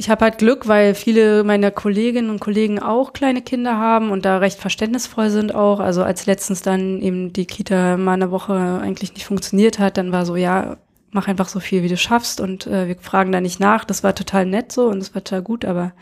ich 0.00 0.08
habe 0.08 0.24
halt 0.24 0.38
Glück, 0.38 0.68
weil 0.68 0.94
viele 0.94 1.42
meiner 1.42 1.72
Kolleginnen 1.72 2.30
und 2.30 2.38
Kollegen 2.38 2.78
auch 2.78 3.12
kleine 3.12 3.42
Kinder 3.42 3.78
haben 3.78 4.10
und 4.12 4.24
da 4.24 4.38
recht 4.38 4.60
verständnisvoll 4.60 5.28
sind 5.28 5.52
auch. 5.52 5.80
Also 5.80 6.04
als 6.04 6.24
letztens 6.26 6.62
dann 6.62 7.02
eben 7.02 7.32
die 7.32 7.46
Kita 7.46 7.96
mal 7.96 8.12
eine 8.12 8.30
Woche 8.30 8.54
eigentlich 8.80 9.14
nicht 9.14 9.26
funktioniert 9.26 9.80
hat, 9.80 9.96
dann 9.96 10.12
war 10.12 10.24
so, 10.24 10.36
ja, 10.36 10.76
mach 11.10 11.26
einfach 11.26 11.48
so 11.48 11.58
viel, 11.58 11.82
wie 11.82 11.88
du 11.88 11.96
schaffst 11.96 12.40
und 12.40 12.68
äh, 12.68 12.86
wir 12.86 12.96
fragen 12.96 13.32
da 13.32 13.40
nicht 13.40 13.58
nach. 13.58 13.84
Das 13.84 14.04
war 14.04 14.14
total 14.14 14.46
nett 14.46 14.70
so 14.70 14.86
und 14.86 15.00
das 15.00 15.16
war 15.16 15.24
total 15.24 15.42
gut, 15.42 15.64
aber 15.64 15.92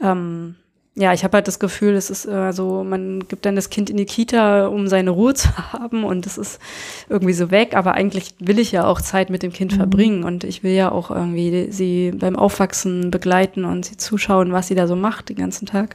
ähm, 0.00 0.54
ja, 0.98 1.12
ich 1.12 1.22
habe 1.22 1.36
halt 1.36 1.46
das 1.46 1.60
Gefühl, 1.60 1.94
es 1.94 2.10
ist 2.10 2.26
äh, 2.26 2.52
so, 2.52 2.82
man 2.82 3.28
gibt 3.28 3.46
dann 3.46 3.54
das 3.54 3.70
Kind 3.70 3.88
in 3.88 3.96
die 3.96 4.04
Kita, 4.04 4.66
um 4.66 4.88
seine 4.88 5.10
Ruhe 5.10 5.32
zu 5.34 5.48
haben 5.72 6.02
und 6.02 6.26
das 6.26 6.36
ist 6.36 6.60
irgendwie 7.08 7.34
so 7.34 7.52
weg. 7.52 7.76
Aber 7.76 7.94
eigentlich 7.94 8.34
will 8.40 8.58
ich 8.58 8.72
ja 8.72 8.84
auch 8.84 9.00
Zeit 9.00 9.30
mit 9.30 9.44
dem 9.44 9.52
Kind 9.52 9.72
mhm. 9.72 9.76
verbringen 9.76 10.24
und 10.24 10.42
ich 10.42 10.64
will 10.64 10.72
ja 10.72 10.90
auch 10.90 11.12
irgendwie 11.12 11.68
sie 11.70 12.10
beim 12.10 12.34
Aufwachsen 12.34 13.12
begleiten 13.12 13.64
und 13.64 13.84
sie 13.84 13.96
zuschauen, 13.96 14.52
was 14.52 14.66
sie 14.66 14.74
da 14.74 14.88
so 14.88 14.96
macht 14.96 15.28
den 15.28 15.36
ganzen 15.36 15.66
Tag. 15.66 15.94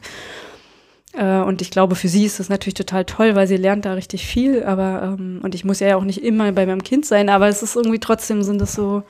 Äh, 1.11 1.39
und 1.41 1.61
ich 1.61 1.69
glaube, 1.69 1.95
für 1.95 2.07
sie 2.07 2.25
ist 2.25 2.39
das 2.39 2.47
natürlich 2.47 2.75
total 2.75 3.03
toll, 3.03 3.35
weil 3.35 3.47
sie 3.47 3.57
lernt 3.57 3.83
da 3.83 3.93
richtig 3.93 4.25
viel. 4.25 4.63
Aber 4.63 5.17
ähm, 5.19 5.41
und 5.43 5.53
ich 5.53 5.65
muss 5.65 5.81
ja 5.81 5.97
auch 5.97 6.05
nicht 6.05 6.23
immer 6.23 6.49
bei 6.53 6.65
meinem 6.65 6.83
Kind 6.83 7.05
sein, 7.05 7.27
aber 7.27 7.49
es 7.49 7.61
ist 7.61 7.75
irgendwie 7.75 7.99
trotzdem 7.99 8.41
sind 8.41 8.61
das 8.61 8.73
so 8.73 9.03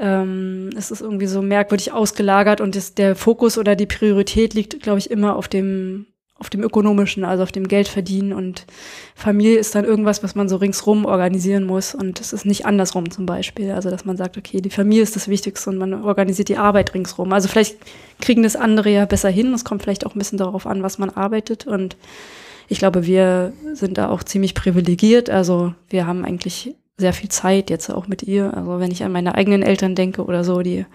ähm, 0.00 0.70
es 0.76 0.90
ist 0.90 1.02
irgendwie 1.02 1.26
so 1.26 1.42
merkwürdig 1.42 1.92
ausgelagert 1.92 2.60
und 2.60 2.74
das, 2.74 2.94
der 2.94 3.14
Fokus 3.14 3.58
oder 3.58 3.76
die 3.76 3.86
Priorität 3.86 4.54
liegt, 4.54 4.82
glaube 4.82 4.98
ich, 4.98 5.10
immer 5.10 5.36
auf 5.36 5.46
dem, 5.46 6.06
auf 6.36 6.48
dem 6.48 6.62
ökonomischen, 6.62 7.22
also 7.22 7.42
auf 7.42 7.52
dem 7.52 7.68
Geldverdienen 7.68 8.32
und 8.32 8.66
Familie 9.14 9.58
ist 9.58 9.74
dann 9.74 9.84
irgendwas, 9.84 10.22
was 10.22 10.34
man 10.34 10.48
so 10.48 10.56
ringsrum 10.56 11.04
organisieren 11.04 11.64
muss 11.64 11.94
und 11.94 12.18
es 12.18 12.32
ist 12.32 12.46
nicht 12.46 12.64
andersrum 12.64 13.10
zum 13.10 13.26
Beispiel. 13.26 13.72
Also, 13.72 13.90
dass 13.90 14.06
man 14.06 14.16
sagt, 14.16 14.38
okay, 14.38 14.62
die 14.62 14.70
Familie 14.70 15.02
ist 15.02 15.16
das 15.16 15.28
Wichtigste 15.28 15.68
und 15.68 15.76
man 15.76 15.92
organisiert 16.02 16.48
die 16.48 16.56
Arbeit 16.56 16.94
ringsrum. 16.94 17.30
Also 17.34 17.48
vielleicht 17.48 17.76
kriegen 18.22 18.42
das 18.42 18.56
andere 18.56 18.88
ja 18.88 19.04
besser 19.04 19.28
hin. 19.28 19.52
Es 19.52 19.66
kommt 19.66 19.82
vielleicht 19.82 20.06
auch 20.06 20.14
ein 20.14 20.18
bisschen 20.18 20.38
darauf 20.38 20.66
an, 20.66 20.82
was 20.82 20.98
man 20.98 21.10
arbeitet 21.10 21.66
und 21.66 21.96
ich 22.68 22.78
glaube, 22.78 23.04
wir 23.04 23.52
sind 23.74 23.98
da 23.98 24.08
auch 24.08 24.22
ziemlich 24.22 24.54
privilegiert. 24.54 25.28
Also 25.28 25.74
wir 25.88 26.06
haben 26.06 26.24
eigentlich 26.24 26.74
sehr 27.00 27.12
viel 27.12 27.28
Zeit 27.28 27.70
jetzt 27.70 27.90
auch 27.90 28.06
mit 28.06 28.22
ihr. 28.22 28.54
Also 28.56 28.78
wenn 28.78 28.90
ich 28.90 29.02
an 29.02 29.12
meine 29.12 29.34
eigenen 29.34 29.62
Eltern 29.62 29.94
denke 29.94 30.24
oder 30.24 30.44
so, 30.44 30.62
die 30.62 30.86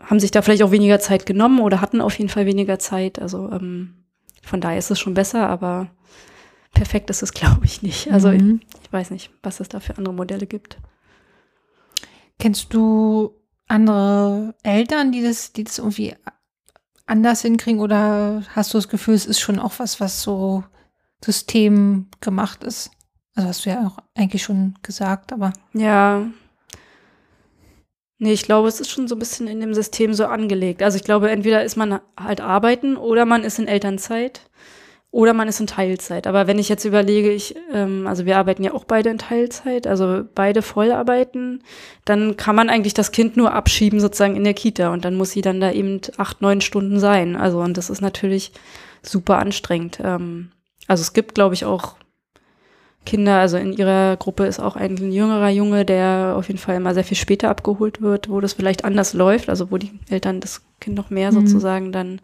haben 0.00 0.20
sich 0.20 0.30
da 0.30 0.42
vielleicht 0.42 0.62
auch 0.62 0.70
weniger 0.70 1.00
Zeit 1.00 1.26
genommen 1.26 1.60
oder 1.60 1.80
hatten 1.80 2.00
auf 2.00 2.16
jeden 2.18 2.30
Fall 2.30 2.46
weniger 2.46 2.78
Zeit. 2.78 3.18
Also 3.18 3.50
ähm, 3.50 4.04
von 4.42 4.60
daher 4.60 4.78
ist 4.78 4.90
es 4.90 4.98
schon 4.98 5.14
besser, 5.14 5.48
aber 5.48 5.88
perfekt 6.72 7.10
ist 7.10 7.22
es, 7.22 7.32
glaube 7.34 7.64
ich, 7.64 7.82
nicht. 7.82 8.10
Also 8.12 8.30
mhm. 8.30 8.60
ich, 8.62 8.80
ich 8.84 8.92
weiß 8.92 9.10
nicht, 9.10 9.30
was 9.42 9.60
es 9.60 9.68
da 9.68 9.80
für 9.80 9.98
andere 9.98 10.14
Modelle 10.14 10.46
gibt. 10.46 10.78
Kennst 12.38 12.72
du 12.72 13.34
andere 13.66 14.54
Eltern, 14.62 15.12
die 15.12 15.22
das, 15.22 15.52
die 15.52 15.64
das 15.64 15.78
irgendwie 15.78 16.14
anders 17.06 17.42
hinkriegen 17.42 17.80
oder 17.80 18.42
hast 18.54 18.72
du 18.72 18.78
das 18.78 18.88
Gefühl, 18.88 19.14
es 19.14 19.26
ist 19.26 19.40
schon 19.40 19.58
auch 19.58 19.72
was, 19.78 20.00
was 20.00 20.22
so 20.22 20.64
systemgemacht 21.24 22.62
ist? 22.64 22.90
Also 23.38 23.50
hast 23.50 23.66
du 23.66 23.70
ja 23.70 23.86
auch 23.86 23.98
eigentlich 24.16 24.42
schon 24.42 24.74
gesagt, 24.82 25.32
aber. 25.32 25.52
Ja. 25.72 26.26
Nee, 28.18 28.32
ich 28.32 28.42
glaube, 28.42 28.66
es 28.66 28.80
ist 28.80 28.90
schon 28.90 29.06
so 29.06 29.14
ein 29.14 29.20
bisschen 29.20 29.46
in 29.46 29.60
dem 29.60 29.74
System 29.74 30.12
so 30.12 30.26
angelegt. 30.26 30.82
Also 30.82 30.96
ich 30.96 31.04
glaube, 31.04 31.30
entweder 31.30 31.62
ist 31.62 31.76
man 31.76 32.00
halt 32.18 32.40
arbeiten 32.40 32.96
oder 32.96 33.26
man 33.26 33.44
ist 33.44 33.60
in 33.60 33.68
Elternzeit 33.68 34.40
oder 35.12 35.34
man 35.34 35.46
ist 35.46 35.60
in 35.60 35.68
Teilzeit. 35.68 36.26
Aber 36.26 36.48
wenn 36.48 36.58
ich 36.58 36.68
jetzt 36.68 36.84
überlege, 36.84 37.30
ich, 37.30 37.54
ähm, 37.72 38.08
also 38.08 38.26
wir 38.26 38.38
arbeiten 38.38 38.64
ja 38.64 38.74
auch 38.74 38.82
beide 38.82 39.10
in 39.10 39.18
Teilzeit, 39.18 39.86
also 39.86 40.24
beide 40.34 40.60
voll 40.60 40.90
arbeiten, 40.90 41.62
dann 42.06 42.36
kann 42.36 42.56
man 42.56 42.68
eigentlich 42.68 42.94
das 42.94 43.12
Kind 43.12 43.36
nur 43.36 43.52
abschieben 43.52 44.00
sozusagen 44.00 44.34
in 44.34 44.42
der 44.42 44.54
Kita 44.54 44.92
und 44.92 45.04
dann 45.04 45.14
muss 45.14 45.30
sie 45.30 45.42
dann 45.42 45.60
da 45.60 45.70
eben 45.70 46.00
acht, 46.16 46.42
neun 46.42 46.60
Stunden 46.60 46.98
sein. 46.98 47.36
Also 47.36 47.60
und 47.60 47.76
das 47.76 47.88
ist 47.88 48.00
natürlich 48.00 48.50
super 49.00 49.38
anstrengend. 49.38 50.00
Ähm, 50.02 50.50
also 50.88 51.02
es 51.02 51.12
gibt, 51.12 51.36
glaube 51.36 51.54
ich, 51.54 51.64
auch 51.64 51.94
Kinder, 53.06 53.38
also 53.38 53.56
in 53.56 53.72
ihrer 53.72 54.16
Gruppe 54.16 54.44
ist 54.46 54.60
auch 54.60 54.76
ein 54.76 54.96
jüngerer 54.96 55.48
Junge, 55.48 55.84
der 55.84 56.34
auf 56.36 56.48
jeden 56.48 56.58
Fall 56.58 56.76
immer 56.76 56.92
sehr 56.94 57.04
viel 57.04 57.16
später 57.16 57.48
abgeholt 57.48 58.02
wird, 58.02 58.28
wo 58.28 58.40
das 58.40 58.52
vielleicht 58.52 58.84
anders 58.84 59.14
läuft, 59.14 59.48
also 59.48 59.70
wo 59.70 59.78
die 59.78 59.92
Eltern 60.10 60.40
das 60.40 60.62
Kind 60.80 60.96
noch 60.96 61.08
mehr 61.08 61.32
mhm. 61.32 61.46
sozusagen 61.46 61.92
dann 61.92 62.20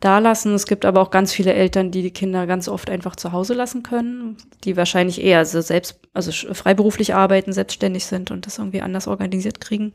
da 0.00 0.18
lassen. 0.18 0.54
Es 0.54 0.66
gibt 0.66 0.84
aber 0.84 1.00
auch 1.00 1.10
ganz 1.10 1.32
viele 1.32 1.52
Eltern, 1.52 1.90
die 1.90 2.02
die 2.02 2.10
Kinder 2.10 2.46
ganz 2.46 2.68
oft 2.68 2.90
einfach 2.90 3.16
zu 3.16 3.32
Hause 3.32 3.54
lassen 3.54 3.82
können, 3.82 4.36
die 4.64 4.76
wahrscheinlich 4.76 5.22
eher 5.22 5.38
also 5.38 5.60
selbst, 5.60 6.00
also 6.14 6.32
freiberuflich 6.54 7.14
arbeiten, 7.14 7.52
selbstständig 7.52 8.06
sind 8.06 8.30
und 8.30 8.46
das 8.46 8.58
irgendwie 8.58 8.82
anders 8.82 9.06
organisiert 9.06 9.60
kriegen. 9.60 9.92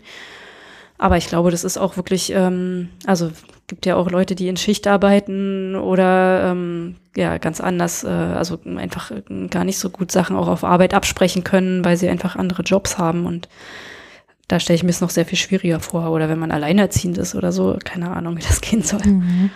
Aber 0.98 1.18
ich 1.18 1.28
glaube, 1.28 1.52
das 1.52 1.64
ist 1.64 1.78
auch 1.78 1.98
wirklich, 1.98 2.32
ähm, 2.32 2.90
also 3.06 3.32
gibt 3.68 3.86
ja 3.86 3.96
auch 3.96 4.10
Leute, 4.10 4.36
die 4.36 4.48
in 4.48 4.58
Schicht 4.58 4.88
arbeiten 4.88 5.76
oder 5.76 6.52
ähm, 6.52 6.96
ja 7.16 7.38
ganz 7.38 7.60
anders, 7.60 8.04
äh, 8.04 8.08
also 8.08 8.60
einfach 8.64 9.12
gar 9.50 9.64
nicht 9.64 9.80
so 9.80 9.90
gut 9.90 10.12
Sachen 10.12 10.36
auch 10.36 10.48
auf 10.48 10.64
Arbeit 10.64 10.94
absprechen 10.94 11.44
können, 11.44 11.84
weil 11.84 11.98
sie 11.98 12.08
einfach 12.08 12.36
andere 12.36 12.64
Jobs 12.64 12.98
haben 12.98 13.26
und 13.26 13.50
da 14.48 14.60
stelle 14.60 14.76
ich 14.76 14.84
mir 14.84 14.92
es 14.92 15.02
noch 15.02 15.10
sehr 15.10 15.26
viel 15.26 15.38
schwieriger 15.38 15.80
vor. 15.80 16.12
Oder 16.12 16.30
wenn 16.30 16.40
man 16.40 16.52
alleinerziehend 16.52 17.18
ist 17.18 17.36
oder 17.36 17.52
so, 17.52 17.78
keine 17.84 18.12
Ahnung, 18.12 18.38
wie 18.38 18.44
das 18.44 18.62
gehen 18.62 18.84
soll. 18.84 19.02
Mhm. 19.04 19.50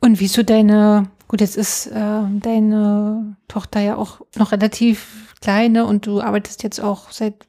Und 0.00 0.20
wieso 0.20 0.42
deine, 0.42 1.08
gut, 1.28 1.40
jetzt 1.40 1.56
ist 1.56 1.86
äh, 1.88 2.22
deine 2.40 3.36
Tochter 3.46 3.80
ja 3.80 3.96
auch 3.96 4.20
noch 4.36 4.52
relativ 4.52 5.34
kleine 5.40 5.86
und 5.86 6.06
du 6.06 6.20
arbeitest 6.20 6.62
jetzt 6.62 6.80
auch 6.80 7.10
seit 7.10 7.47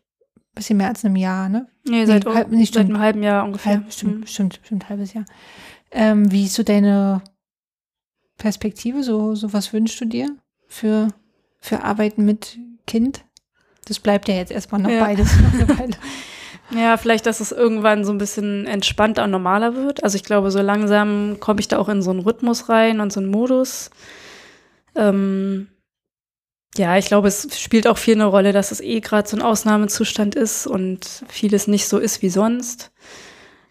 bisschen 0.60 0.78
mehr 0.78 0.90
als 0.90 1.04
einem 1.04 1.16
Jahr, 1.16 1.50
ne? 1.50 1.68
Nee, 1.88 2.06
seit, 2.06 2.26
nee, 2.26 2.34
halb, 2.34 2.52
nicht, 2.52 2.74
seit 2.74 2.86
einem 2.86 3.00
halben 3.00 3.24
Jahr 3.24 3.46
ungefähr. 3.46 3.74
Halb, 3.74 3.92
stimmt, 3.92 4.20
mhm. 4.20 4.28
stimmt, 4.28 4.60
stimmt, 4.64 4.90
halbes 4.90 5.14
Jahr. 5.14 5.26
Ähm, 5.92 6.32
wie 6.32 6.46
ist 6.46 6.54
so 6.54 6.64
deine 6.64 7.22
Perspektive? 8.38 9.04
So, 9.04 9.36
so 9.36 9.54
was 9.54 9.74
wünschst 9.74 10.00
du 10.02 10.06
dir 10.06 10.36
für, 10.68 11.08
für 11.60 11.84
Arbeiten 11.84 12.26
mit 12.26 12.60
Kind? 12.86 13.24
Das 13.86 14.00
bleibt 14.00 14.28
ja 14.28 14.36
jetzt 14.36 14.52
erstmal 14.52 14.82
noch 14.82 14.90
ja. 14.90 15.04
beides. 15.04 15.32
ja, 16.76 16.98
vielleicht, 16.98 17.26
dass 17.26 17.40
es 17.40 17.52
irgendwann 17.52 18.06
so 18.06 18.12
ein 18.12 18.18
bisschen 18.18 18.68
entspannter 18.68 19.24
und 19.24 19.32
normaler 19.32 19.76
wird. 19.76 20.04
Also 20.04 20.16
ich 20.16 20.24
glaube, 20.24 20.52
so 20.52 20.62
langsam 20.62 21.38
komme 21.40 21.60
ich 21.60 21.68
da 21.68 21.80
auch 21.80 21.90
in 21.90 22.02
so 22.02 22.12
einen 22.12 22.20
Rhythmus 22.20 22.70
rein 22.70 23.00
und 23.00 23.12
so 23.12 23.20
einen 23.20 23.32
Modus. 23.32 23.90
Ähm, 24.96 25.68
ja, 26.78 26.98
ich 26.98 27.08
glaube, 27.08 27.28
es 27.28 27.60
spielt 27.60 27.88
auch 27.88 27.98
viel 27.98 28.16
eine 28.16 28.26
Rolle, 28.26 28.54
dass 28.54 28.72
es 28.72 28.80
eh 28.80 29.00
gerade 29.00 29.28
so 29.28 29.36
ein 29.36 29.42
Ausnahmezustand 29.42 30.36
ist 30.36 30.68
und 30.68 31.24
vieles 31.28 31.68
nicht 31.68 31.88
so 31.88 31.98
ist 31.98 32.22
wie 32.22 32.30
sonst. 32.30 32.92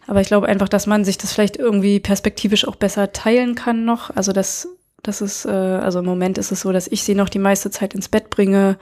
Aber 0.07 0.21
ich 0.21 0.28
glaube 0.28 0.49
einfach, 0.49 0.69
dass 0.69 0.87
man 0.87 1.05
sich 1.05 1.19
das 1.19 1.33
vielleicht 1.33 1.57
irgendwie 1.57 2.00
perspektivisch 2.00 2.67
auch 2.67 2.76
besser 2.76 3.12
teilen 3.12 3.55
kann 3.55 3.85
noch. 3.85 4.14
Also 4.14 4.33
dass 4.33 4.69
das 5.02 5.21
ist, 5.21 5.45
äh, 5.45 5.50
also 5.50 6.00
im 6.00 6.07
Moment 6.07 6.38
ist 6.38 6.50
es 6.50 6.62
so, 6.62 6.73
dass 6.73 6.88
ich 6.88 7.05
sie 7.05 7.14
noch 7.14 7.28
die 7.28 7.38
meiste 7.38 7.71
Zeit 7.71 7.95
ins 7.95 8.09
Bett 8.09 8.31
bringe, 8.31 8.78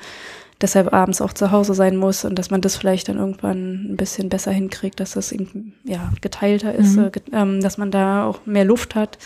deshalb 0.61 0.95
abends 0.95 1.21
auch 1.21 1.35
zu 1.35 1.51
Hause 1.51 1.75
sein 1.75 1.97
muss 1.97 2.25
und 2.25 2.39
dass 2.39 2.51
man 2.51 2.63
das 2.63 2.77
vielleicht 2.77 3.09
dann 3.09 3.19
irgendwann 3.19 3.93
ein 3.93 3.97
bisschen 3.97 4.31
besser 4.31 4.51
hinkriegt, 4.51 4.99
dass 4.99 5.13
das 5.13 5.31
eben 5.31 5.75
ja 5.85 6.13
geteilter 6.23 6.75
ist, 6.75 6.97
mhm. 6.97 7.05
äh, 7.05 7.11
ähm, 7.33 7.61
dass 7.61 7.77
man 7.77 7.91
da 7.91 8.25
auch 8.25 8.47
mehr 8.47 8.65
Luft 8.65 8.95
hat 8.95 9.19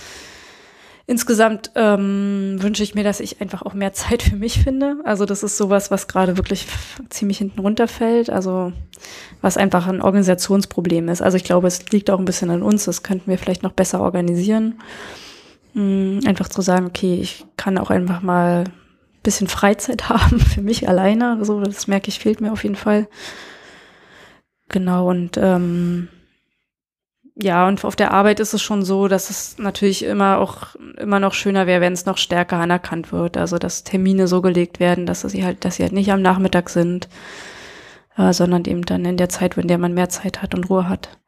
insgesamt 1.10 1.72
ähm, 1.74 2.58
wünsche 2.60 2.84
ich 2.84 2.94
mir, 2.94 3.02
dass 3.02 3.18
ich 3.18 3.40
einfach 3.40 3.62
auch 3.62 3.74
mehr 3.74 3.92
Zeit 3.92 4.22
für 4.22 4.36
mich 4.36 4.62
finde. 4.62 4.98
Also 5.04 5.26
das 5.26 5.42
ist 5.42 5.56
sowas, 5.56 5.90
was 5.90 6.06
gerade 6.06 6.36
wirklich 6.36 6.68
ziemlich 7.08 7.38
hinten 7.38 7.58
runterfällt. 7.58 8.30
Also 8.30 8.72
was 9.40 9.56
einfach 9.56 9.88
ein 9.88 10.02
Organisationsproblem 10.02 11.08
ist. 11.08 11.20
Also 11.20 11.36
ich 11.36 11.42
glaube, 11.42 11.66
es 11.66 11.90
liegt 11.90 12.10
auch 12.10 12.20
ein 12.20 12.24
bisschen 12.24 12.50
an 12.50 12.62
uns. 12.62 12.84
Das 12.84 13.02
könnten 13.02 13.28
wir 13.28 13.38
vielleicht 13.38 13.64
noch 13.64 13.72
besser 13.72 14.00
organisieren. 14.00 14.80
Mhm, 15.74 16.20
einfach 16.26 16.48
zu 16.48 16.62
sagen, 16.62 16.86
okay, 16.86 17.18
ich 17.20 17.44
kann 17.56 17.76
auch 17.76 17.90
einfach 17.90 18.22
mal 18.22 18.64
ein 18.66 18.72
bisschen 19.24 19.48
Freizeit 19.48 20.08
haben 20.08 20.38
für 20.38 20.62
mich 20.62 20.88
alleine. 20.88 21.38
Also 21.40 21.60
das 21.60 21.88
merke 21.88 22.06
ich, 22.06 22.20
fehlt 22.20 22.40
mir 22.40 22.52
auf 22.52 22.62
jeden 22.62 22.76
Fall. 22.76 23.08
Genau 24.68 25.10
und 25.10 25.36
ähm, 25.38 26.06
ja, 27.36 27.66
und 27.68 27.84
auf 27.84 27.96
der 27.96 28.12
Arbeit 28.12 28.40
ist 28.40 28.54
es 28.54 28.62
schon 28.62 28.84
so, 28.84 29.08
dass 29.08 29.30
es 29.30 29.58
natürlich 29.58 30.04
immer 30.04 30.38
auch 30.38 30.74
immer 30.98 31.20
noch 31.20 31.34
schöner 31.34 31.66
wäre, 31.66 31.80
wenn 31.80 31.92
es 31.92 32.06
noch 32.06 32.18
stärker 32.18 32.58
anerkannt 32.58 33.12
wird. 33.12 33.36
Also 33.36 33.58
dass 33.58 33.84
Termine 33.84 34.28
so 34.28 34.42
gelegt 34.42 34.80
werden, 34.80 35.06
dass 35.06 35.22
sie 35.22 35.44
halt, 35.44 35.64
dass 35.64 35.76
sie 35.76 35.82
halt 35.84 35.92
nicht 35.92 36.12
am 36.12 36.22
Nachmittag 36.22 36.68
sind, 36.70 37.08
äh, 38.16 38.32
sondern 38.32 38.64
eben 38.64 38.84
dann 38.84 39.04
in 39.04 39.16
der 39.16 39.28
Zeit, 39.28 39.56
in 39.56 39.68
der 39.68 39.78
man 39.78 39.94
mehr 39.94 40.08
Zeit 40.08 40.42
hat 40.42 40.54
und 40.54 40.68
Ruhe 40.70 40.88
hat. 40.88 41.20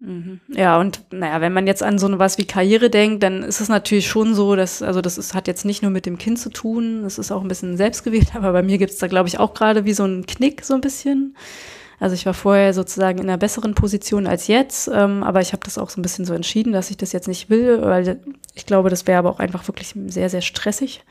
Mhm. 0.00 0.40
Ja, 0.48 0.80
und 0.80 1.04
naja, 1.12 1.40
wenn 1.40 1.52
man 1.52 1.68
jetzt 1.68 1.82
an 1.82 1.98
so 1.98 2.18
was 2.18 2.36
wie 2.36 2.44
Karriere 2.44 2.90
denkt, 2.90 3.22
dann 3.22 3.44
ist 3.44 3.60
es 3.60 3.68
natürlich 3.68 4.08
schon 4.08 4.34
so, 4.34 4.56
dass, 4.56 4.82
also 4.82 5.00
das 5.00 5.16
ist, 5.16 5.32
hat 5.32 5.46
jetzt 5.46 5.64
nicht 5.64 5.82
nur 5.82 5.92
mit 5.92 6.06
dem 6.06 6.18
Kind 6.18 6.40
zu 6.40 6.50
tun, 6.50 7.02
das 7.04 7.18
ist 7.18 7.30
auch 7.30 7.40
ein 7.42 7.48
bisschen 7.48 7.76
selbstgewählt, 7.76 8.28
aber 8.34 8.52
bei 8.52 8.62
mir 8.62 8.78
gibt 8.78 8.90
es 8.92 8.98
da, 8.98 9.06
glaube 9.06 9.28
ich, 9.28 9.38
auch 9.38 9.54
gerade 9.54 9.84
wie 9.84 9.92
so 9.92 10.02
einen 10.02 10.26
Knick 10.26 10.64
so 10.64 10.74
ein 10.74 10.80
bisschen. 10.80 11.36
Also 12.02 12.14
ich 12.14 12.26
war 12.26 12.34
vorher 12.34 12.74
sozusagen 12.74 13.20
in 13.20 13.28
einer 13.28 13.38
besseren 13.38 13.76
Position 13.76 14.26
als 14.26 14.48
jetzt, 14.48 14.90
ähm, 14.92 15.22
aber 15.22 15.40
ich 15.40 15.52
habe 15.52 15.62
das 15.62 15.78
auch 15.78 15.88
so 15.88 16.00
ein 16.00 16.02
bisschen 16.02 16.24
so 16.24 16.34
entschieden, 16.34 16.72
dass 16.72 16.90
ich 16.90 16.96
das 16.96 17.12
jetzt 17.12 17.28
nicht 17.28 17.48
will, 17.48 17.80
weil 17.80 18.18
ich 18.54 18.66
glaube, 18.66 18.90
das 18.90 19.06
wäre 19.06 19.20
aber 19.20 19.30
auch 19.30 19.38
einfach 19.38 19.68
wirklich 19.68 19.94
sehr, 20.08 20.28
sehr 20.28 20.40
stressig. 20.40 21.04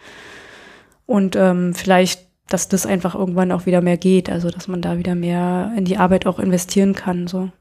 Und 1.05 1.37
ähm, 1.37 1.73
vielleicht, 1.73 2.27
dass 2.49 2.67
das 2.67 2.85
einfach 2.85 3.15
irgendwann 3.15 3.53
auch 3.53 3.65
wieder 3.65 3.79
mehr 3.79 3.95
geht, 3.95 4.29
also 4.29 4.49
dass 4.49 4.67
man 4.67 4.81
da 4.81 4.97
wieder 4.97 5.15
mehr 5.15 5.71
in 5.77 5.85
die 5.85 5.95
Arbeit 5.95 6.25
auch 6.25 6.39
investieren 6.39 6.93
kann. 6.93 7.25
So. 7.27 7.51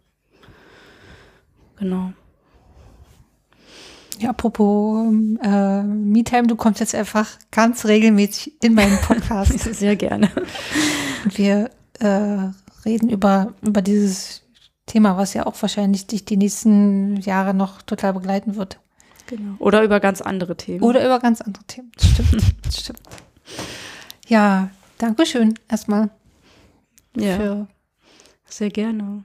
Genau. 1.79 2.13
Ja, 4.19 4.31
apropos 4.31 5.07
äh, 5.41 5.83
MeTime, 5.85 6.49
du 6.49 6.57
kommst 6.57 6.81
jetzt 6.81 6.97
einfach 6.97 7.29
ganz 7.53 7.85
regelmäßig 7.85 8.55
in 8.65 8.75
meinen 8.75 8.99
Podcast. 9.03 9.53
Sehr 9.73 9.95
gerne. 9.95 10.31
Und 11.23 11.39
wir 11.39 11.71
äh, 12.01 12.49
reden 12.85 13.09
über, 13.09 13.55
über 13.63 13.83
dieses 13.83 14.43
Thema, 14.87 15.17
was 15.17 15.35
ja 15.35 15.47
auch 15.47 15.61
wahrscheinlich 15.61 16.07
dich 16.07 16.25
die 16.25 16.37
nächsten 16.37 17.17
Jahre 17.17 17.55
noch 17.55 17.83
total 17.83 18.13
begleiten 18.13 18.57
wird. 18.57 18.79
Genau. 19.27 19.55
Oder 19.59 19.85
über 19.85 20.01
ganz 20.01 20.21
andere 20.21 20.57
Themen. 20.57 20.83
Oder 20.83 21.05
über 21.05 21.21
ganz 21.21 21.41
andere 21.41 21.65
Themen. 21.65 21.93
Stimmt, 21.99 22.45
stimmt. 22.73 23.01
Ja, 24.27 24.71
danke 24.99 25.27
schön 25.27 25.55
erstmal. 25.69 26.11
Ja. 27.17 27.37
Für 27.37 27.67
sehr 28.47 28.71
gerne. 28.71 29.25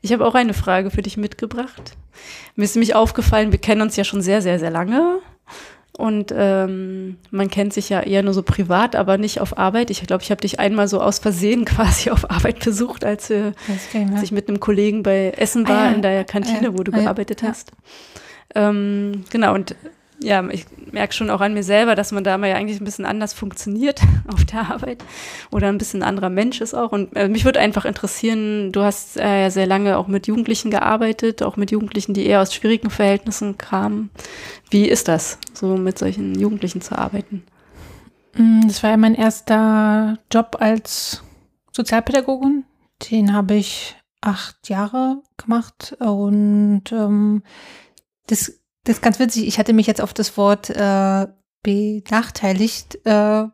Ich 0.00 0.12
habe 0.12 0.26
auch 0.26 0.34
eine 0.34 0.54
Frage 0.54 0.90
für 0.90 1.02
dich 1.02 1.16
mitgebracht. 1.16 1.96
Mir 2.56 2.64
ist 2.64 2.74
nämlich 2.74 2.94
aufgefallen, 2.94 3.52
wir 3.52 3.58
kennen 3.58 3.82
uns 3.82 3.96
ja 3.96 4.04
schon 4.04 4.22
sehr, 4.22 4.42
sehr, 4.42 4.58
sehr 4.58 4.70
lange. 4.70 5.20
Und 5.96 6.32
ähm, 6.34 7.18
man 7.30 7.50
kennt 7.50 7.74
sich 7.74 7.90
ja 7.90 8.00
eher 8.00 8.22
nur 8.22 8.32
so 8.32 8.42
privat, 8.42 8.96
aber 8.96 9.18
nicht 9.18 9.42
auf 9.42 9.58
Arbeit. 9.58 9.90
Ich 9.90 10.02
glaube, 10.06 10.22
ich 10.22 10.30
habe 10.30 10.40
dich 10.40 10.58
einmal 10.58 10.88
so 10.88 11.02
aus 11.02 11.18
Versehen 11.18 11.64
quasi 11.66 12.10
auf 12.10 12.30
Arbeit 12.30 12.64
besucht, 12.64 13.04
als, 13.04 13.30
äh, 13.30 13.52
als 14.14 14.22
ich 14.22 14.32
mit 14.32 14.48
einem 14.48 14.58
Kollegen 14.58 15.02
bei 15.02 15.32
Essen 15.36 15.68
war 15.68 15.78
ah, 15.78 15.84
ja. 15.86 15.92
in 15.92 16.02
der 16.02 16.24
Kantine, 16.24 16.60
ah, 16.60 16.64
ja. 16.64 16.78
wo 16.78 16.82
du 16.82 16.92
ah, 16.92 16.98
gearbeitet 16.98 17.42
ja. 17.42 17.48
hast. 17.48 17.72
Ähm, 18.54 19.24
genau, 19.30 19.54
und 19.54 19.74
ja, 20.22 20.46
ich 20.50 20.64
merke 20.90 21.12
schon 21.14 21.30
auch 21.30 21.40
an 21.40 21.54
mir 21.54 21.62
selber, 21.62 21.94
dass 21.94 22.12
man 22.12 22.24
da 22.24 22.38
mal 22.38 22.48
ja 22.48 22.56
eigentlich 22.56 22.80
ein 22.80 22.84
bisschen 22.84 23.04
anders 23.04 23.32
funktioniert 23.32 24.00
auf 24.32 24.44
der 24.44 24.70
Arbeit 24.70 25.04
oder 25.50 25.68
ein 25.68 25.78
bisschen 25.78 26.02
anderer 26.02 26.30
Mensch 26.30 26.60
ist 26.60 26.74
auch. 26.74 26.92
Und 26.92 27.14
äh, 27.16 27.28
mich 27.28 27.44
würde 27.44 27.60
einfach 27.60 27.84
interessieren, 27.84 28.72
du 28.72 28.82
hast 28.82 29.16
äh, 29.18 29.42
ja 29.42 29.50
sehr 29.50 29.66
lange 29.66 29.98
auch 29.98 30.06
mit 30.06 30.26
Jugendlichen 30.26 30.70
gearbeitet, 30.70 31.42
auch 31.42 31.56
mit 31.56 31.70
Jugendlichen, 31.70 32.14
die 32.14 32.26
eher 32.26 32.40
aus 32.40 32.54
schwierigen 32.54 32.90
Verhältnissen 32.90 33.58
kamen. 33.58 34.10
Wie 34.70 34.88
ist 34.88 35.08
das, 35.08 35.38
so 35.52 35.76
mit 35.76 35.98
solchen 35.98 36.38
Jugendlichen 36.38 36.80
zu 36.80 36.96
arbeiten? 36.96 37.44
Mm, 38.34 38.66
das 38.66 38.82
war 38.82 38.90
ja 38.90 38.96
mein 38.96 39.14
erster 39.14 40.18
Job 40.32 40.56
als 40.60 41.22
Sozialpädagogin. 41.72 42.64
Den 43.10 43.32
habe 43.32 43.54
ich 43.54 43.96
acht 44.20 44.68
Jahre 44.68 45.20
gemacht 45.36 45.96
und 45.98 46.84
ähm, 46.92 47.42
das 48.28 48.61
das 48.84 48.96
ist 48.96 49.02
ganz 49.02 49.18
witzig. 49.18 49.46
Ich 49.46 49.58
hatte 49.58 49.72
mich 49.72 49.86
jetzt 49.86 50.00
auf 50.00 50.12
das 50.12 50.36
Wort 50.36 50.70
äh, 50.70 51.26
benachteiligt 51.62 53.04
äh, 53.06 53.44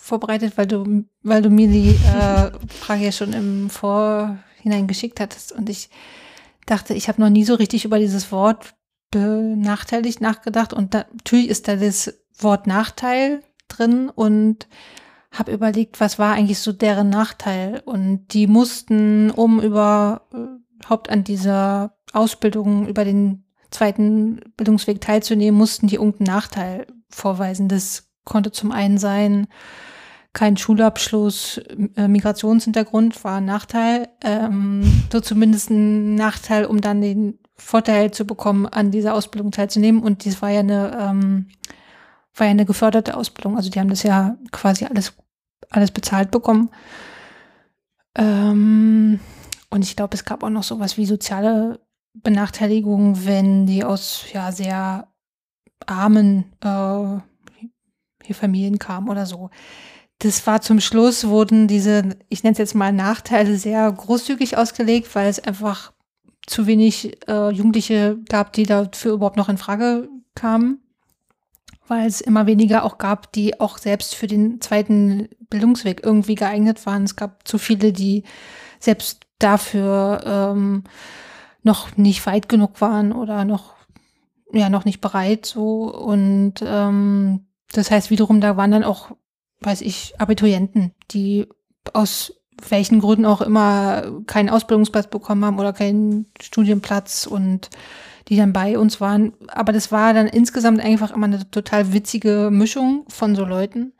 vorbereitet, 0.00 0.54
weil 0.56 0.66
du, 0.66 1.04
weil 1.22 1.42
du 1.42 1.50
mir 1.50 1.68
die 1.68 1.90
äh, 1.90 2.50
Frage 2.68 3.04
ja 3.04 3.12
schon 3.12 3.32
im 3.32 3.70
Vorhinein 3.70 4.86
geschickt 4.86 5.20
hattest. 5.20 5.52
Und 5.52 5.68
ich 5.68 5.90
dachte, 6.66 6.94
ich 6.94 7.08
habe 7.08 7.20
noch 7.20 7.30
nie 7.30 7.44
so 7.44 7.54
richtig 7.54 7.84
über 7.84 7.98
dieses 7.98 8.32
Wort 8.32 8.74
benachteiligt 9.10 10.20
nachgedacht. 10.20 10.72
Und 10.72 10.94
da, 10.94 11.04
natürlich 11.12 11.48
ist 11.48 11.68
da 11.68 11.76
das 11.76 12.14
Wort 12.38 12.66
Nachteil 12.66 13.42
drin 13.68 14.08
und 14.08 14.68
habe 15.30 15.52
überlegt, 15.52 16.00
was 16.00 16.18
war 16.18 16.32
eigentlich 16.32 16.60
so 16.60 16.72
deren 16.72 17.10
Nachteil. 17.10 17.82
Und 17.84 18.28
die 18.32 18.46
mussten, 18.46 19.30
um 19.30 19.60
überhaupt 19.60 21.10
an 21.10 21.24
dieser 21.24 21.94
Ausbildung 22.12 22.88
über 22.88 23.04
den 23.04 23.44
zweiten 23.70 24.40
Bildungsweg 24.56 25.00
teilzunehmen, 25.00 25.58
mussten 25.58 25.86
die 25.86 25.96
irgendeinen 25.96 26.34
Nachteil 26.34 26.86
vorweisen. 27.10 27.68
Das 27.68 28.08
konnte 28.24 28.52
zum 28.52 28.72
einen 28.72 28.98
sein, 28.98 29.46
kein 30.32 30.56
Schulabschluss, 30.56 31.58
äh, 31.96 32.06
Migrationshintergrund 32.06 33.24
war 33.24 33.38
ein 33.38 33.46
Nachteil, 33.46 34.08
ähm, 34.22 35.04
so 35.10 35.20
zumindest 35.20 35.70
ein 35.70 36.14
Nachteil, 36.14 36.64
um 36.64 36.80
dann 36.80 37.00
den 37.00 37.38
Vorteil 37.56 38.12
zu 38.12 38.24
bekommen, 38.24 38.66
an 38.66 38.90
dieser 38.90 39.14
Ausbildung 39.14 39.50
teilzunehmen. 39.50 40.02
Und 40.02 40.24
dies 40.24 40.40
war 40.40 40.50
ja 40.50 40.60
eine, 40.60 40.96
ähm, 41.00 41.48
war 42.34 42.46
ja 42.46 42.52
eine 42.52 42.66
geförderte 42.66 43.16
Ausbildung. 43.16 43.56
Also 43.56 43.70
die 43.70 43.80
haben 43.80 43.90
das 43.90 44.04
ja 44.04 44.36
quasi 44.52 44.84
alles, 44.84 45.14
alles 45.70 45.90
bezahlt 45.90 46.30
bekommen. 46.30 46.70
Ähm, 48.14 49.18
und 49.70 49.82
ich 49.82 49.96
glaube, 49.96 50.14
es 50.14 50.24
gab 50.24 50.42
auch 50.42 50.50
noch 50.50 50.62
sowas 50.62 50.96
wie 50.96 51.06
soziale 51.06 51.80
Benachteiligung, 52.22 53.24
wenn 53.26 53.66
die 53.66 53.84
aus 53.84 54.24
ja 54.32 54.52
sehr 54.52 55.08
armen 55.86 56.52
äh, 56.62 57.20
Familien 58.34 58.78
kamen 58.78 59.08
oder 59.08 59.26
so. 59.26 59.50
Das 60.18 60.46
war 60.46 60.60
zum 60.60 60.80
Schluss, 60.80 61.28
wurden 61.28 61.68
diese, 61.68 62.16
ich 62.28 62.42
nenne 62.42 62.52
es 62.52 62.58
jetzt 62.58 62.74
mal 62.74 62.92
Nachteile, 62.92 63.56
sehr 63.56 63.90
großzügig 63.90 64.56
ausgelegt, 64.56 65.14
weil 65.14 65.28
es 65.28 65.38
einfach 65.38 65.92
zu 66.46 66.66
wenig 66.66 67.16
äh, 67.28 67.50
Jugendliche 67.50 68.18
gab, 68.28 68.52
die 68.52 68.64
dafür 68.64 69.12
überhaupt 69.12 69.36
noch 69.36 69.48
in 69.48 69.58
Frage 69.58 70.08
kamen. 70.34 70.82
Weil 71.86 72.06
es 72.06 72.20
immer 72.20 72.46
weniger 72.46 72.84
auch 72.84 72.98
gab, 72.98 73.32
die 73.32 73.60
auch 73.60 73.78
selbst 73.78 74.14
für 74.14 74.26
den 74.26 74.60
zweiten 74.60 75.28
Bildungsweg 75.48 76.02
irgendwie 76.04 76.34
geeignet 76.34 76.84
waren. 76.84 77.04
Es 77.04 77.16
gab 77.16 77.46
zu 77.46 77.56
viele, 77.56 77.92
die 77.92 78.24
selbst 78.78 79.20
dafür 79.38 80.20
ähm, 80.26 80.84
noch 81.62 81.96
nicht 81.96 82.24
weit 82.26 82.48
genug 82.48 82.80
waren 82.80 83.12
oder 83.12 83.44
noch, 83.44 83.74
ja, 84.52 84.68
noch 84.68 84.84
nicht 84.84 85.00
bereit 85.00 85.46
so. 85.46 85.94
Und 85.94 86.54
ähm, 86.62 87.46
das 87.72 87.90
heißt 87.90 88.10
wiederum, 88.10 88.40
da 88.40 88.56
waren 88.56 88.70
dann 88.70 88.84
auch, 88.84 89.10
weiß 89.60 89.82
ich, 89.82 90.14
Abiturienten, 90.18 90.92
die 91.10 91.46
aus 91.92 92.34
welchen 92.68 93.00
Gründen 93.00 93.26
auch 93.26 93.40
immer 93.40 94.22
keinen 94.26 94.50
Ausbildungsplatz 94.50 95.08
bekommen 95.08 95.44
haben 95.44 95.58
oder 95.58 95.72
keinen 95.72 96.26
Studienplatz 96.40 97.26
und 97.26 97.70
die 98.28 98.36
dann 98.36 98.52
bei 98.52 98.78
uns 98.78 99.00
waren. 99.00 99.32
Aber 99.48 99.72
das 99.72 99.92
war 99.92 100.12
dann 100.12 100.26
insgesamt 100.26 100.80
einfach 100.80 101.12
immer 101.12 101.26
eine 101.26 101.50
total 101.50 101.92
witzige 101.92 102.50
Mischung 102.52 103.04
von 103.08 103.36
so 103.36 103.44
Leuten, 103.44 103.92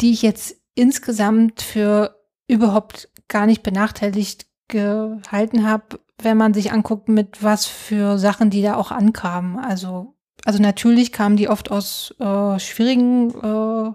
die 0.00 0.12
ich 0.12 0.22
jetzt 0.22 0.56
insgesamt 0.74 1.62
für 1.62 2.16
überhaupt 2.48 3.10
gar 3.28 3.46
nicht 3.46 3.62
benachteiligt 3.62 4.46
gehalten 4.68 5.66
habe, 5.66 6.00
wenn 6.22 6.36
man 6.36 6.54
sich 6.54 6.72
anguckt, 6.72 7.08
mit 7.08 7.42
was 7.42 7.66
für 7.66 8.18
Sachen 8.18 8.50
die 8.50 8.62
da 8.62 8.76
auch 8.76 8.90
ankamen. 8.90 9.58
Also, 9.58 10.14
also 10.44 10.60
natürlich 10.62 11.12
kamen 11.12 11.36
die 11.36 11.48
oft 11.48 11.70
aus 11.70 12.14
äh, 12.18 12.58
schwierigen, 12.58 13.30
äh, 13.42 13.92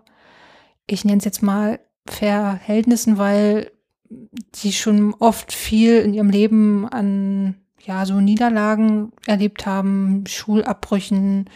ich 0.87 1.05
nenne 1.05 1.19
es 1.19 1.25
jetzt 1.25 1.43
mal 1.43 1.79
Verhältnissen, 2.07 3.17
weil 3.17 3.71
die 4.55 4.73
schon 4.73 5.13
oft 5.19 5.53
viel 5.53 5.99
in 5.99 6.13
ihrem 6.13 6.29
Leben 6.29 6.87
an 6.89 7.55
ja 7.79 8.05
so 8.05 8.19
Niederlagen 8.19 9.11
erlebt 9.25 9.65
haben, 9.65 10.25
Schulabbrüchen, 10.27 11.49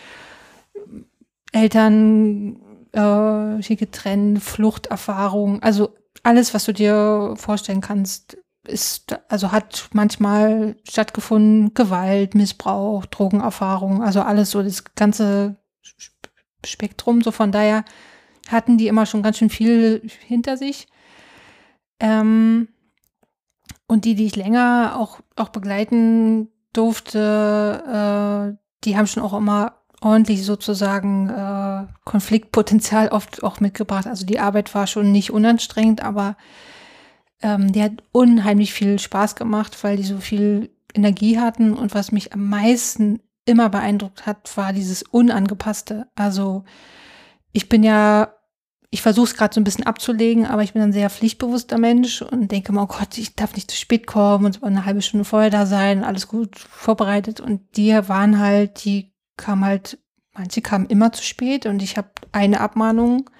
Eltern 1.51 2.57
äh, 2.91 3.75
getrennt, 3.75 4.41
Fluchterfahrung, 4.41 5.61
also 5.61 5.95
alles, 6.21 6.53
was 6.53 6.65
du 6.65 6.73
dir 6.73 7.33
vorstellen 7.35 7.81
kannst, 7.81 8.37
ist, 8.65 9.17
also 9.29 9.51
hat 9.51 9.89
manchmal 9.93 10.77
stattgefunden, 10.87 11.73
Gewalt, 11.73 12.35
Missbrauch, 12.35 13.05
Drogenerfahrung, 13.05 14.01
also 14.01 14.21
alles 14.21 14.51
so 14.51 14.63
das 14.63 14.95
ganze 14.95 15.57
Spektrum. 16.65 17.21
So 17.21 17.31
von 17.31 17.51
daher 17.51 17.83
hatten 18.49 18.77
die 18.77 18.87
immer 18.87 19.05
schon 19.05 19.23
ganz 19.23 19.37
schön 19.37 19.49
viel 19.49 20.01
hinter 20.25 20.57
sich. 20.57 20.87
Ähm, 21.99 22.69
und 23.87 24.05
die, 24.05 24.15
die 24.15 24.25
ich 24.25 24.35
länger 24.35 24.95
auch, 24.97 25.19
auch 25.35 25.49
begleiten 25.49 26.49
durfte, 26.73 28.55
äh, 28.55 28.57
die 28.83 28.97
haben 28.97 29.07
schon 29.07 29.23
auch 29.23 29.33
immer 29.33 29.83
ordentlich 30.01 30.45
sozusagen 30.45 31.29
äh, 31.29 31.87
Konfliktpotenzial 32.03 33.09
oft 33.09 33.43
auch 33.43 33.59
mitgebracht. 33.59 34.07
Also 34.07 34.25
die 34.25 34.39
Arbeit 34.39 34.73
war 34.75 34.87
schon 34.87 35.11
nicht 35.11 35.31
unanstrengend, 35.31 36.03
aber 36.03 36.35
ähm, 37.43 37.71
die 37.71 37.83
hat 37.83 38.03
unheimlich 38.11 38.73
viel 38.73 38.97
Spaß 38.97 39.35
gemacht, 39.35 39.83
weil 39.83 39.97
die 39.97 40.03
so 40.03 40.17
viel 40.17 40.71
Energie 40.93 41.39
hatten. 41.39 41.73
Und 41.73 41.93
was 41.93 42.11
mich 42.11 42.33
am 42.33 42.49
meisten 42.49 43.19
immer 43.45 43.69
beeindruckt 43.69 44.25
hat, 44.25 44.57
war 44.57 44.73
dieses 44.73 45.03
Unangepasste. 45.03 46.07
Also 46.15 46.63
ich 47.51 47.69
bin 47.69 47.83
ja 47.83 48.33
ich 48.93 49.01
versuche 49.01 49.25
es 49.25 49.33
gerade 49.35 49.55
so 49.55 49.59
ein 49.59 49.63
bisschen 49.63 49.87
abzulegen, 49.87 50.45
aber 50.45 50.61
ich 50.61 50.73
bin 50.73 50.81
ein 50.83 50.93
sehr 50.93 51.09
pflichtbewusster 51.09 51.79
Mensch 51.79 52.21
und 52.21 52.51
denke 52.51 52.71
mal, 52.71 52.83
oh 52.83 52.85
Gott, 52.85 53.17
ich 53.17 53.35
darf 53.35 53.55
nicht 53.55 53.71
zu 53.71 53.75
spät 53.75 54.05
kommen 54.05 54.45
und 54.45 54.63
eine 54.63 54.85
halbe 54.85 55.01
Stunde 55.01 55.25
vorher 55.25 55.49
da 55.49 55.65
sein, 55.65 56.03
alles 56.03 56.27
gut 56.27 56.59
vorbereitet. 56.59 57.39
Und 57.39 57.75
die 57.75 57.91
waren 57.91 58.37
halt, 58.37 58.85
die 58.85 59.11
kamen 59.35 59.65
halt, 59.65 59.97
manche 60.33 60.61
kamen 60.61 60.85
immer 60.85 61.11
zu 61.11 61.23
spät 61.23 61.65
und 61.65 61.81
ich 61.81 61.97
habe 61.97 62.09
eine 62.33 62.59
Abmahnung 62.59 63.31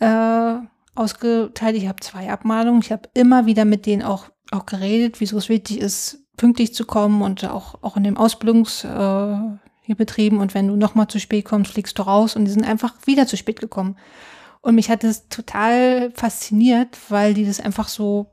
äh, 0.00 0.54
ausgeteilt, 0.98 1.76
ich 1.76 1.88
habe 1.88 2.00
zwei 2.00 2.30
Abmahnungen, 2.30 2.82
ich 2.82 2.92
habe 2.92 3.08
immer 3.14 3.46
wieder 3.46 3.64
mit 3.64 3.86
denen 3.86 4.02
auch, 4.02 4.24
auch 4.50 4.66
geredet, 4.66 5.20
wieso 5.20 5.38
es 5.38 5.48
wichtig 5.48 5.80
ist, 5.80 6.24
pünktlich 6.36 6.74
zu 6.74 6.84
kommen 6.84 7.22
und 7.22 7.44
auch, 7.44 7.82
auch 7.82 7.96
in 7.96 8.04
dem 8.04 8.16
Ausbildungs, 8.16 8.84
äh, 8.84 9.36
hier 9.82 9.96
betrieben 9.96 10.38
und 10.38 10.52
wenn 10.52 10.68
du 10.68 10.76
nochmal 10.76 11.08
zu 11.08 11.18
spät 11.18 11.46
kommst, 11.46 11.72
fliegst 11.72 11.98
du 11.98 12.02
raus 12.02 12.36
und 12.36 12.44
die 12.44 12.50
sind 12.50 12.64
einfach 12.64 12.94
wieder 13.06 13.26
zu 13.26 13.38
spät 13.38 13.58
gekommen. 13.58 13.96
Und 14.60 14.74
mich 14.74 14.90
hat 14.90 15.02
das 15.02 15.28
total 15.28 16.10
fasziniert, 16.12 16.98
weil 17.08 17.32
die 17.32 17.46
das 17.46 17.58
einfach 17.58 17.88
so 17.88 18.26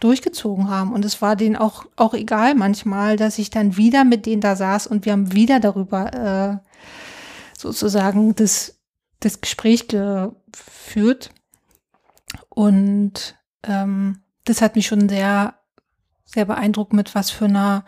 durchgezogen 0.00 0.70
haben. 0.70 0.92
Und 0.92 1.04
es 1.04 1.20
war 1.20 1.36
denen 1.36 1.56
auch, 1.56 1.84
auch 1.96 2.14
egal 2.14 2.54
manchmal, 2.54 3.16
dass 3.16 3.38
ich 3.38 3.50
dann 3.50 3.76
wieder 3.76 4.04
mit 4.04 4.24
denen 4.24 4.40
da 4.40 4.56
saß 4.56 4.86
und 4.86 5.04
wir 5.04 5.12
haben 5.12 5.34
wieder 5.34 5.60
darüber 5.60 6.62
äh, 6.62 6.68
sozusagen 7.58 8.34
das, 8.34 8.80
das 9.20 9.42
Gespräch 9.42 9.88
geführt. 9.88 11.30
Und 12.48 13.36
ähm, 13.62 14.22
das 14.44 14.60
hat 14.62 14.76
mich 14.76 14.86
schon 14.86 15.08
sehr, 15.08 15.54
sehr 16.24 16.44
beeindruckt, 16.44 16.92
mit 16.92 17.14
was 17.14 17.30
für 17.30 17.46
einer 17.46 17.84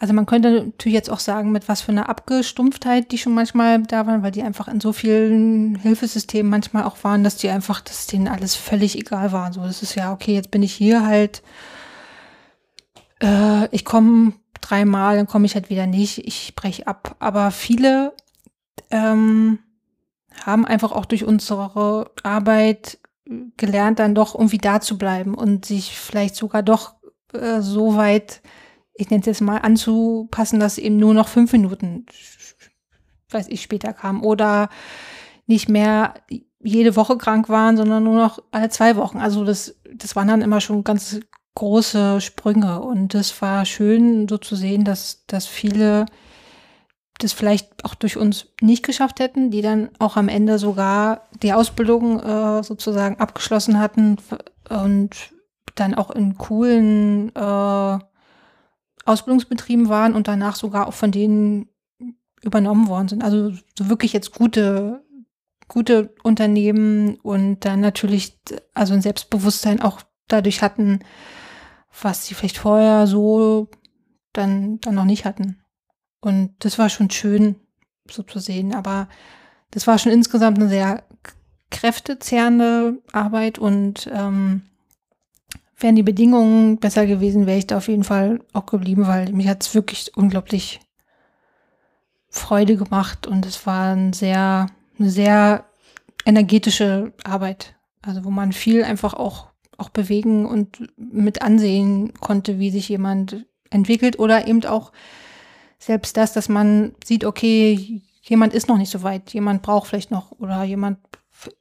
also 0.00 0.14
man 0.14 0.24
könnte 0.24 0.64
natürlich 0.64 0.94
jetzt 0.94 1.10
auch 1.10 1.20
sagen, 1.20 1.52
mit 1.52 1.68
was 1.68 1.82
für 1.82 1.92
einer 1.92 2.08
Abgestumpftheit 2.08 3.12
die 3.12 3.18
schon 3.18 3.34
manchmal 3.34 3.82
da 3.82 4.06
waren, 4.06 4.22
weil 4.22 4.30
die 4.30 4.42
einfach 4.42 4.66
in 4.66 4.80
so 4.80 4.94
vielen 4.94 5.76
Hilfesystemen 5.76 6.50
manchmal 6.50 6.84
auch 6.84 7.04
waren, 7.04 7.22
dass 7.22 7.36
die 7.36 7.50
einfach, 7.50 7.82
dass 7.82 8.06
denen 8.06 8.26
alles 8.26 8.54
völlig 8.54 8.98
egal 8.98 9.30
war. 9.30 9.52
So, 9.52 9.60
das 9.60 9.82
ist 9.82 9.94
ja, 9.96 10.10
okay, 10.10 10.32
jetzt 10.32 10.50
bin 10.50 10.62
ich 10.62 10.72
hier 10.72 11.04
halt, 11.04 11.42
äh, 13.22 13.68
ich 13.76 13.84
komme 13.84 14.32
dreimal, 14.62 15.16
dann 15.16 15.26
komme 15.26 15.44
ich 15.44 15.54
halt 15.54 15.68
wieder 15.68 15.86
nicht, 15.86 16.26
ich 16.26 16.56
breche 16.56 16.86
ab. 16.86 17.16
Aber 17.18 17.50
viele 17.50 18.14
ähm, 18.90 19.58
haben 20.46 20.64
einfach 20.64 20.92
auch 20.92 21.04
durch 21.04 21.24
unsere 21.24 22.10
Arbeit 22.22 22.99
gelernt, 23.56 23.98
dann 23.98 24.14
doch 24.14 24.34
irgendwie 24.34 24.58
da 24.58 24.80
zu 24.80 24.98
bleiben 24.98 25.34
und 25.34 25.64
sich 25.64 25.96
vielleicht 25.96 26.36
sogar 26.36 26.62
doch 26.62 26.94
äh, 27.32 27.60
so 27.60 27.96
weit 27.96 28.42
ich 29.00 29.10
nenne 29.10 29.20
es 29.20 29.26
jetzt 29.26 29.40
mal, 29.40 29.58
anzupassen, 29.58 30.60
dass 30.60 30.78
eben 30.78 30.98
nur 30.98 31.14
noch 31.14 31.28
fünf 31.28 31.52
Minuten, 31.52 32.06
weiß 33.30 33.48
ich, 33.48 33.62
später 33.62 33.92
kam. 33.92 34.22
Oder 34.22 34.68
nicht 35.46 35.68
mehr 35.68 36.14
jede 36.62 36.96
Woche 36.96 37.16
krank 37.16 37.48
waren, 37.48 37.76
sondern 37.76 38.04
nur 38.04 38.16
noch 38.16 38.42
alle 38.50 38.68
zwei 38.68 38.96
Wochen. 38.96 39.18
Also 39.18 39.44
das, 39.44 39.76
das 39.94 40.14
waren 40.16 40.28
dann 40.28 40.42
immer 40.42 40.60
schon 40.60 40.84
ganz 40.84 41.18
große 41.54 42.20
Sprünge. 42.20 42.80
Und 42.80 43.14
das 43.14 43.40
war 43.40 43.64
schön, 43.64 44.28
so 44.28 44.36
zu 44.36 44.54
sehen, 44.54 44.84
dass, 44.84 45.24
dass 45.26 45.46
viele 45.46 46.06
das 47.22 47.32
vielleicht 47.32 47.84
auch 47.84 47.94
durch 47.94 48.16
uns 48.16 48.48
nicht 48.60 48.84
geschafft 48.84 49.20
hätten, 49.20 49.50
die 49.50 49.62
dann 49.62 49.90
auch 49.98 50.16
am 50.16 50.28
Ende 50.28 50.58
sogar 50.58 51.28
die 51.42 51.52
Ausbildung 51.52 52.20
äh, 52.20 52.62
sozusagen 52.62 53.18
abgeschlossen 53.18 53.78
hatten 53.78 54.16
und 54.68 55.32
dann 55.74 55.94
auch 55.94 56.10
in 56.10 56.36
coolen 56.36 57.34
äh, 57.34 57.98
Ausbildungsbetrieben 59.04 59.88
waren 59.88 60.14
und 60.14 60.28
danach 60.28 60.56
sogar 60.56 60.86
auch 60.88 60.94
von 60.94 61.10
denen 61.10 61.68
übernommen 62.42 62.88
worden 62.88 63.08
sind. 63.08 63.24
Also 63.24 63.50
so 63.78 63.88
wirklich 63.88 64.12
jetzt 64.12 64.32
gute, 64.32 65.04
gute 65.68 66.14
Unternehmen 66.22 67.16
und 67.16 67.64
dann 67.64 67.80
natürlich 67.80 68.38
also 68.74 68.94
ein 68.94 69.02
Selbstbewusstsein 69.02 69.80
auch 69.80 70.00
dadurch 70.28 70.62
hatten, 70.62 71.00
was 72.02 72.26
sie 72.26 72.34
vielleicht 72.34 72.58
vorher 72.58 73.06
so 73.06 73.68
dann, 74.32 74.80
dann 74.80 74.94
noch 74.94 75.04
nicht 75.04 75.24
hatten. 75.24 75.59
Und 76.20 76.54
das 76.60 76.78
war 76.78 76.88
schon 76.88 77.10
schön 77.10 77.56
so 78.10 78.22
zu 78.22 78.38
sehen. 78.38 78.74
Aber 78.74 79.08
das 79.70 79.86
war 79.86 79.98
schon 79.98 80.12
insgesamt 80.12 80.58
eine 80.58 80.68
sehr 80.68 81.04
kräftezehrende 81.70 82.98
Arbeit 83.12 83.58
und 83.58 84.10
ähm, 84.12 84.62
wären 85.78 85.96
die 85.96 86.02
Bedingungen 86.02 86.78
besser 86.78 87.06
gewesen, 87.06 87.46
wäre 87.46 87.58
ich 87.58 87.66
da 87.66 87.78
auf 87.78 87.88
jeden 87.88 88.04
Fall 88.04 88.40
auch 88.52 88.66
geblieben, 88.66 89.06
weil 89.06 89.32
mich 89.32 89.48
hat 89.48 89.62
es 89.62 89.74
wirklich 89.74 90.16
unglaublich 90.16 90.80
Freude 92.28 92.76
gemacht 92.76 93.26
und 93.26 93.46
es 93.46 93.66
war 93.66 93.94
ein 93.94 94.12
sehr, 94.12 94.66
eine 94.98 95.10
sehr 95.10 95.64
energetische 96.24 97.12
Arbeit. 97.24 97.76
Also 98.02 98.24
wo 98.24 98.30
man 98.30 98.52
viel 98.52 98.84
einfach 98.84 99.14
auch, 99.14 99.48
auch 99.76 99.90
bewegen 99.90 100.46
und 100.46 100.88
mit 100.96 101.42
ansehen 101.42 102.14
konnte, 102.14 102.58
wie 102.58 102.70
sich 102.70 102.88
jemand 102.88 103.46
entwickelt 103.70 104.18
oder 104.18 104.46
eben 104.46 104.64
auch 104.64 104.92
selbst 105.80 106.16
das, 106.16 106.32
dass 106.32 106.48
man 106.48 106.94
sieht, 107.02 107.24
okay, 107.24 108.02
jemand 108.22 108.52
ist 108.52 108.68
noch 108.68 108.76
nicht 108.76 108.90
so 108.90 109.02
weit, 109.02 109.32
jemand 109.32 109.62
braucht 109.62 109.88
vielleicht 109.88 110.10
noch 110.10 110.30
oder 110.38 110.62
jemand 110.62 110.98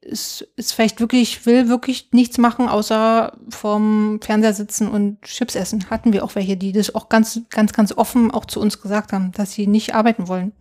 ist, 0.01 0.41
ist 0.57 0.73
vielleicht 0.73 0.99
wirklich, 0.99 1.45
will 1.45 1.69
wirklich 1.69 2.09
nichts 2.11 2.37
machen, 2.37 2.67
außer 2.67 3.31
vorm 3.49 4.19
Fernseher 4.21 4.53
sitzen 4.53 4.89
und 4.89 5.21
Chips 5.21 5.55
essen. 5.55 5.89
Hatten 5.89 6.11
wir 6.11 6.25
auch 6.25 6.35
welche, 6.35 6.57
die 6.57 6.73
das 6.73 6.93
auch 6.93 7.07
ganz, 7.07 7.39
ganz, 7.49 7.71
ganz 7.71 7.93
offen 7.93 8.29
auch 8.29 8.43
zu 8.43 8.59
uns 8.59 8.81
gesagt 8.81 9.13
haben, 9.13 9.31
dass 9.31 9.53
sie 9.53 9.67
nicht 9.67 9.95
arbeiten 9.95 10.27
wollen. 10.27 10.51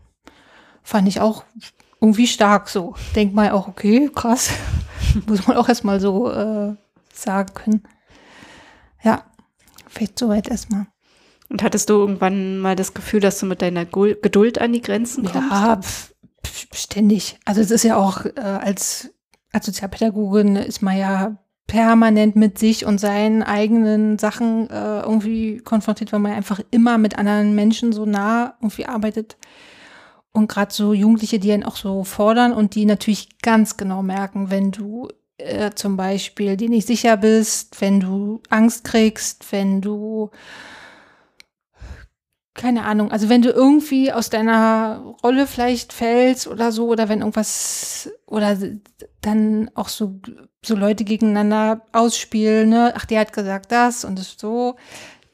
Fand 0.85 1.09
ich 1.09 1.21
auch 1.21 1.43
irgendwie 2.01 2.29
stark 2.29 2.69
so. 2.69 2.95
Denk 3.17 3.35
mal 3.35 3.51
auch, 3.51 3.67
okay, 3.67 4.09
krass. 4.15 4.51
Muss 5.27 5.49
man 5.49 5.57
auch 5.57 5.69
erstmal 5.69 5.99
so 5.99 6.31
äh, 6.31 6.77
sagen 7.13 7.55
können. 7.55 7.83
Ja, 9.03 9.25
vielleicht 9.89 10.17
soweit 10.17 10.49
erstmal. 10.49 10.87
Und 11.49 11.63
hattest 11.63 11.89
du 11.89 11.95
irgendwann 11.95 12.59
mal 12.59 12.77
das 12.77 12.95
Gefühl, 12.95 13.21
dass 13.21 13.39
du 13.39 13.47
mit 13.47 13.63
deiner 13.63 13.87
Geduld 13.87 14.61
an 14.61 14.73
die 14.73 14.83
Grenzen 14.83 15.25
kommst? 15.25 15.51
Ja, 15.51 15.81
ständig. 16.75 17.39
Also 17.45 17.61
es 17.61 17.71
ist 17.71 17.85
ja 17.85 17.97
auch 17.97 18.25
äh, 18.25 18.41
als, 18.41 19.11
als 19.53 19.67
Sozialpädagogin 19.67 20.57
ist 20.57 20.83
man 20.83 20.99
ja 20.99 21.39
permanent 21.67 22.35
mit 22.35 22.59
sich 22.59 22.87
und 22.87 22.99
seinen 22.99 23.43
eigenen 23.43 24.19
Sachen 24.19 24.69
äh, 24.71 25.01
irgendwie 25.01 25.59
konfrontiert, 25.59 26.13
weil 26.13 26.21
man 26.21 26.33
einfach 26.33 26.61
immer 26.71 26.99
mit 26.99 27.19
anderen 27.19 27.55
Menschen 27.55 27.93
so 27.93 28.07
nah 28.07 28.55
irgendwie 28.61 28.87
arbeitet. 28.87 29.37
Und 30.33 30.49
gerade 30.49 30.73
so 30.73 30.93
Jugendliche, 30.93 31.39
die 31.39 31.53
einen 31.53 31.65
auch 31.65 31.77
so 31.77 32.05
fordern 32.05 32.53
und 32.53 32.75
die 32.75 32.85
natürlich 32.85 33.41
ganz 33.41 33.77
genau 33.77 34.03
merken, 34.03 34.51
wenn 34.51 34.71
du 34.71 35.09
äh, 35.37 35.71
zum 35.75 35.97
Beispiel 35.97 36.57
dir 36.57 36.71
nicht 36.71 36.87
sicher 36.87 37.17
bist, 37.17 37.81
wenn 37.81 38.01
du 38.01 38.41
Angst 38.49 38.85
kriegst, 38.85 39.51
wenn 39.53 39.81
du 39.81 40.31
keine 42.59 42.85
Ahnung, 42.85 43.13
also 43.13 43.29
wenn 43.29 43.41
du 43.41 43.51
irgendwie 43.51 44.13
aus 44.13 44.31
deiner 44.31 45.15
Rolle 45.23 45.47
vielleicht 45.47 45.93
fällst 45.93 46.49
oder 46.49 46.73
so, 46.73 46.89
oder 46.89 47.09
wenn 47.09 47.21
irgendwas, 47.21 48.11
oder 48.27 48.59
dann 49.21 49.71
auch 49.75 49.89
so, 49.89 50.21
so 50.63 50.75
Leute 50.75 51.05
gegeneinander 51.05 51.83
ausspielen, 51.93 52.69
ne, 52.69 52.93
ach, 52.97 53.07
der 53.07 53.21
hat 53.21 53.33
gesagt 53.33 53.71
das 53.71 54.05
und 54.05 54.19
das 54.19 54.35
so, 54.37 54.75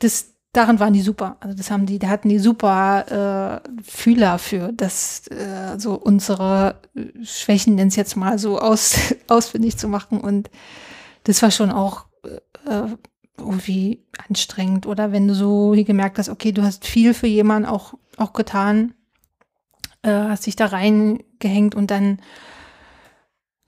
das, 0.00 0.34
darin 0.52 0.78
waren 0.78 0.92
die 0.92 1.00
super. 1.00 1.38
Also 1.40 1.56
das 1.56 1.70
haben 1.70 1.87
die, 1.87 1.98
da 1.98 2.08
hatten 2.08 2.28
die 2.28 2.38
super 2.38 3.62
äh, 3.64 3.82
Fühler 3.82 4.38
für, 4.38 4.72
das, 4.72 5.26
äh, 5.28 5.78
so 5.78 5.94
unsere 5.94 6.76
Schwächen, 7.22 7.74
nenn's 7.74 7.96
jetzt 7.96 8.16
mal 8.16 8.38
so 8.38 8.58
aus, 8.58 8.96
ausfindig 9.28 9.78
zu 9.78 9.88
machen. 9.88 10.20
Und 10.20 10.50
das 11.24 11.40
war 11.40 11.50
schon 11.50 11.72
auch 11.72 12.04
äh, 12.66 12.87
irgendwie 13.38 14.05
anstrengend 14.29 14.87
oder 14.87 15.12
wenn 15.12 15.29
du 15.29 15.35
so 15.35 15.73
gemerkt 15.73 16.18
hast, 16.18 16.29
okay, 16.29 16.53
du 16.53 16.62
hast 16.62 16.87
viel 16.87 17.14
für 17.14 17.27
jemanden 17.27 17.68
auch, 17.68 17.94
auch 18.16 18.33
getan, 18.33 18.94
äh, 20.03 20.11
hast 20.11 20.47
dich 20.47 20.57
da 20.57 20.66
reingehängt 20.66 21.75
und 21.75 21.90
dann, 21.90 22.20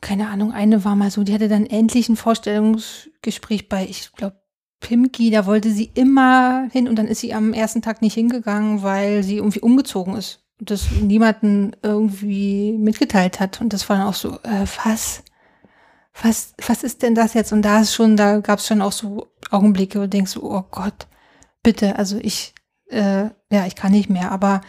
keine 0.00 0.28
Ahnung, 0.28 0.52
eine 0.52 0.84
war 0.84 0.94
mal 0.94 1.10
so, 1.10 1.24
die 1.24 1.34
hatte 1.34 1.48
dann 1.48 1.66
endlich 1.66 2.08
ein 2.08 2.16
Vorstellungsgespräch 2.16 3.68
bei, 3.68 3.86
ich 3.86 4.12
glaube, 4.12 4.36
Pimki, 4.80 5.30
da 5.30 5.46
wollte 5.46 5.70
sie 5.70 5.90
immer 5.94 6.68
hin 6.70 6.86
und 6.86 6.96
dann 6.96 7.08
ist 7.08 7.20
sie 7.20 7.34
am 7.34 7.52
ersten 7.52 7.82
Tag 7.82 8.02
nicht 8.02 8.14
hingegangen, 8.14 8.82
weil 8.82 9.22
sie 9.22 9.38
irgendwie 9.38 9.60
umgezogen 9.60 10.14
ist 10.14 10.44
und 10.60 10.70
das 10.70 10.90
niemanden 11.00 11.72
irgendwie 11.82 12.72
mitgeteilt 12.72 13.40
hat. 13.40 13.60
Und 13.60 13.72
das 13.72 13.88
war 13.88 13.98
dann 13.98 14.06
auch 14.06 14.14
so, 14.14 14.34
äh, 14.42 14.66
was? 14.84 15.22
Was, 16.22 16.54
was 16.66 16.82
ist 16.82 17.02
denn 17.02 17.14
das 17.14 17.34
jetzt? 17.34 17.52
Und 17.52 17.62
da 17.62 17.80
ist 17.80 17.94
schon, 17.94 18.16
da 18.16 18.38
gab 18.40 18.58
es 18.58 18.66
schon 18.66 18.82
auch 18.82 18.92
so 18.92 19.28
Augenblicke, 19.50 19.98
wo 19.98 20.02
du 20.02 20.08
denkst, 20.08 20.36
oh 20.36 20.64
Gott, 20.70 21.06
bitte, 21.62 21.96
also 21.96 22.18
ich, 22.20 22.54
äh, 22.88 23.24
ja, 23.50 23.66
ich 23.66 23.76
kann 23.76 23.92
nicht 23.92 24.08
mehr. 24.08 24.32
Aber 24.32 24.60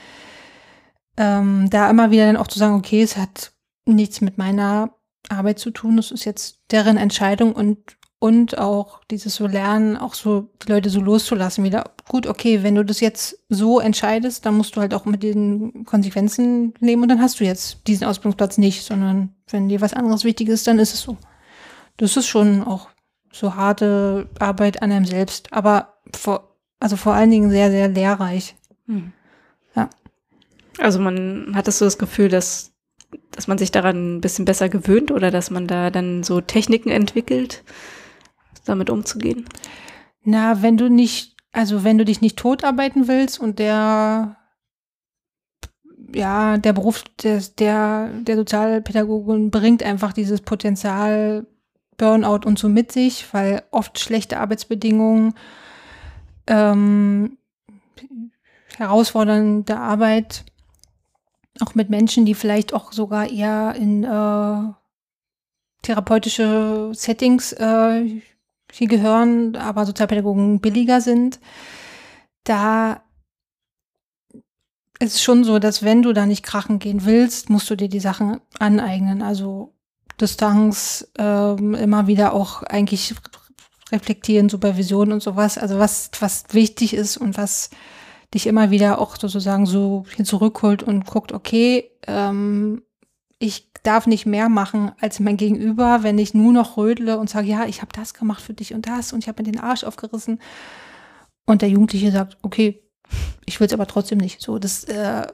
ähm, 1.15 1.69
da 1.69 1.89
immer 1.89 2.11
wieder 2.11 2.25
dann 2.25 2.37
auch 2.37 2.47
zu 2.47 2.59
sagen, 2.59 2.75
okay, 2.75 3.01
es 3.01 3.17
hat 3.17 3.51
nichts 3.85 4.21
mit 4.21 4.37
meiner 4.37 4.91
Arbeit 5.29 5.59
zu 5.59 5.71
tun, 5.71 5.97
es 5.97 6.11
ist 6.11 6.25
jetzt 6.25 6.61
deren 6.71 6.97
Entscheidung 6.97 7.53
und 7.53 7.97
und 8.19 8.57
auch 8.57 9.01
dieses 9.11 9.35
so 9.35 9.45
lernen, 9.45 9.95
auch 9.95 10.15
so 10.15 10.49
die 10.63 10.71
Leute 10.71 10.89
so 10.89 10.99
loszulassen, 10.99 11.63
wieder 11.63 11.91
gut, 12.07 12.25
okay, 12.25 12.63
wenn 12.63 12.73
du 12.73 12.83
das 12.83 12.99
jetzt 12.99 13.39
so 13.47 13.79
entscheidest, 13.79 14.45
dann 14.45 14.57
musst 14.57 14.75
du 14.75 14.81
halt 14.81 14.93
auch 14.95 15.05
mit 15.05 15.21
den 15.21 15.85
Konsequenzen 15.85 16.73
leben 16.79 17.03
und 17.03 17.09
dann 17.09 17.21
hast 17.21 17.39
du 17.39 17.43
jetzt 17.43 17.85
diesen 17.85 18.07
Ausbildungsplatz 18.07 18.57
nicht, 18.57 18.83
sondern 18.83 19.35
wenn 19.49 19.69
dir 19.69 19.81
was 19.81 19.93
anderes 19.93 20.23
wichtig 20.23 20.49
ist, 20.49 20.65
dann 20.65 20.79
ist 20.79 20.95
es 20.95 21.01
so. 21.01 21.15
Das 21.97 22.15
ist 22.15 22.27
schon 22.27 22.63
auch 22.63 22.89
so 23.31 23.55
harte 23.55 24.29
Arbeit 24.39 24.81
an 24.81 24.91
einem 24.91 25.05
selbst, 25.05 25.51
aber 25.51 25.99
vor, 26.15 26.55
also 26.79 26.95
vor 26.95 27.13
allen 27.13 27.31
Dingen 27.31 27.49
sehr, 27.49 27.69
sehr 27.69 27.87
lehrreich. 27.87 28.55
Hm. 28.85 29.11
Ja. 29.75 29.89
Also 30.79 30.99
man 30.99 31.53
hat 31.55 31.67
das 31.67 31.79
so 31.79 31.85
das 31.85 31.97
Gefühl, 31.97 32.29
dass, 32.29 32.73
dass 33.31 33.47
man 33.47 33.57
sich 33.57 33.71
daran 33.71 34.17
ein 34.17 34.21
bisschen 34.21 34.45
besser 34.45 34.69
gewöhnt 34.69 35.11
oder 35.11 35.31
dass 35.31 35.49
man 35.49 35.67
da 35.67 35.89
dann 35.89 36.23
so 36.23 36.39
Techniken 36.41 36.89
entwickelt, 36.89 37.63
damit 38.65 38.89
umzugehen? 38.89 39.45
Na, 40.23 40.61
wenn 40.61 40.77
du 40.77 40.89
nicht, 40.89 41.35
also 41.51 41.83
wenn 41.83 41.97
du 41.97 42.05
dich 42.05 42.21
nicht 42.21 42.37
totarbeiten 42.37 43.07
willst 43.07 43.39
und 43.39 43.59
der 43.59 44.37
ja, 46.13 46.57
der 46.57 46.73
Beruf 46.73 47.03
des, 47.21 47.55
der, 47.55 48.09
der 48.21 48.37
Sozialpädagogin 48.37 49.51
bringt 49.51 49.83
einfach 49.83 50.13
dieses 50.13 50.39
Potenzial 50.41 51.45
Burnout 51.97 52.45
und 52.45 52.59
so 52.59 52.69
mit 52.69 52.91
sich, 52.91 53.33
weil 53.33 53.63
oft 53.71 53.99
schlechte 53.99 54.39
Arbeitsbedingungen, 54.39 55.33
ähm, 56.47 57.37
herausfordernde 58.77 59.77
Arbeit, 59.77 60.45
auch 61.59 61.75
mit 61.75 61.89
Menschen, 61.89 62.25
die 62.25 62.35
vielleicht 62.35 62.73
auch 62.73 62.91
sogar 62.91 63.29
eher 63.29 63.75
in 63.75 64.03
äh, 64.03 64.73
therapeutische 65.81 66.91
Settings 66.93 67.53
äh, 67.53 68.21
hier 68.71 68.87
gehören, 68.87 69.55
aber 69.55 69.85
Sozialpädagogen 69.85 70.59
billiger 70.59 71.01
sind, 71.01 71.39
da 72.43 73.01
ist 74.99 75.15
es 75.15 75.21
schon 75.21 75.43
so, 75.43 75.59
dass 75.59 75.83
wenn 75.83 76.01
du 76.01 76.13
da 76.13 76.25
nicht 76.25 76.43
krachen 76.43 76.79
gehen 76.79 77.05
willst, 77.05 77.49
musst 77.49 77.69
du 77.69 77.75
dir 77.75 77.89
die 77.89 77.99
Sachen 77.99 78.41
aneignen. 78.59 79.21
Also 79.21 79.73
Distanz, 80.19 81.07
ähm, 81.17 81.75
immer 81.75 82.07
wieder 82.07 82.33
auch 82.33 82.63
eigentlich 82.63 83.13
reflektieren, 83.91 84.49
Supervision 84.49 85.11
und 85.11 85.23
sowas. 85.23 85.57
Also 85.57 85.79
was, 85.79 86.09
was 86.19 86.45
wichtig 86.51 86.93
ist 86.93 87.17
und 87.17 87.37
was 87.37 87.69
dich 88.33 88.47
immer 88.47 88.71
wieder 88.71 88.99
auch 88.99 89.15
sozusagen 89.17 89.65
so 89.65 90.05
hier 90.15 90.25
zurückholt 90.25 90.83
und 90.83 91.05
guckt, 91.05 91.31
okay, 91.31 91.91
ähm, 92.07 92.81
ich 93.39 93.71
darf 93.83 94.07
nicht 94.07 94.25
mehr 94.25 94.49
machen 94.49 94.91
als 94.99 95.19
mein 95.19 95.37
Gegenüber, 95.37 96.03
wenn 96.03 96.17
ich 96.17 96.33
nur 96.33 96.51
noch 96.51 96.75
rödle 96.75 97.19
und 97.19 97.29
sage, 97.29 97.47
ja, 97.47 97.65
ich 97.65 97.81
habe 97.81 97.93
das 97.93 98.13
gemacht 98.13 98.41
für 98.41 98.53
dich 98.53 98.73
und 98.73 98.87
das 98.87 99.13
und 99.13 99.19
ich 99.19 99.27
habe 99.27 99.43
mir 99.43 99.51
den 99.51 99.61
Arsch 99.61 99.83
aufgerissen. 99.83 100.41
Und 101.45 101.61
der 101.61 101.69
Jugendliche 101.69 102.11
sagt, 102.11 102.37
okay, 102.41 102.83
ich 103.45 103.59
will 103.59 103.67
es 103.67 103.73
aber 103.73 103.87
trotzdem 103.87 104.17
nicht. 104.17 104.41
So, 104.41 104.59
das 104.59 104.83
äh, 104.85 105.27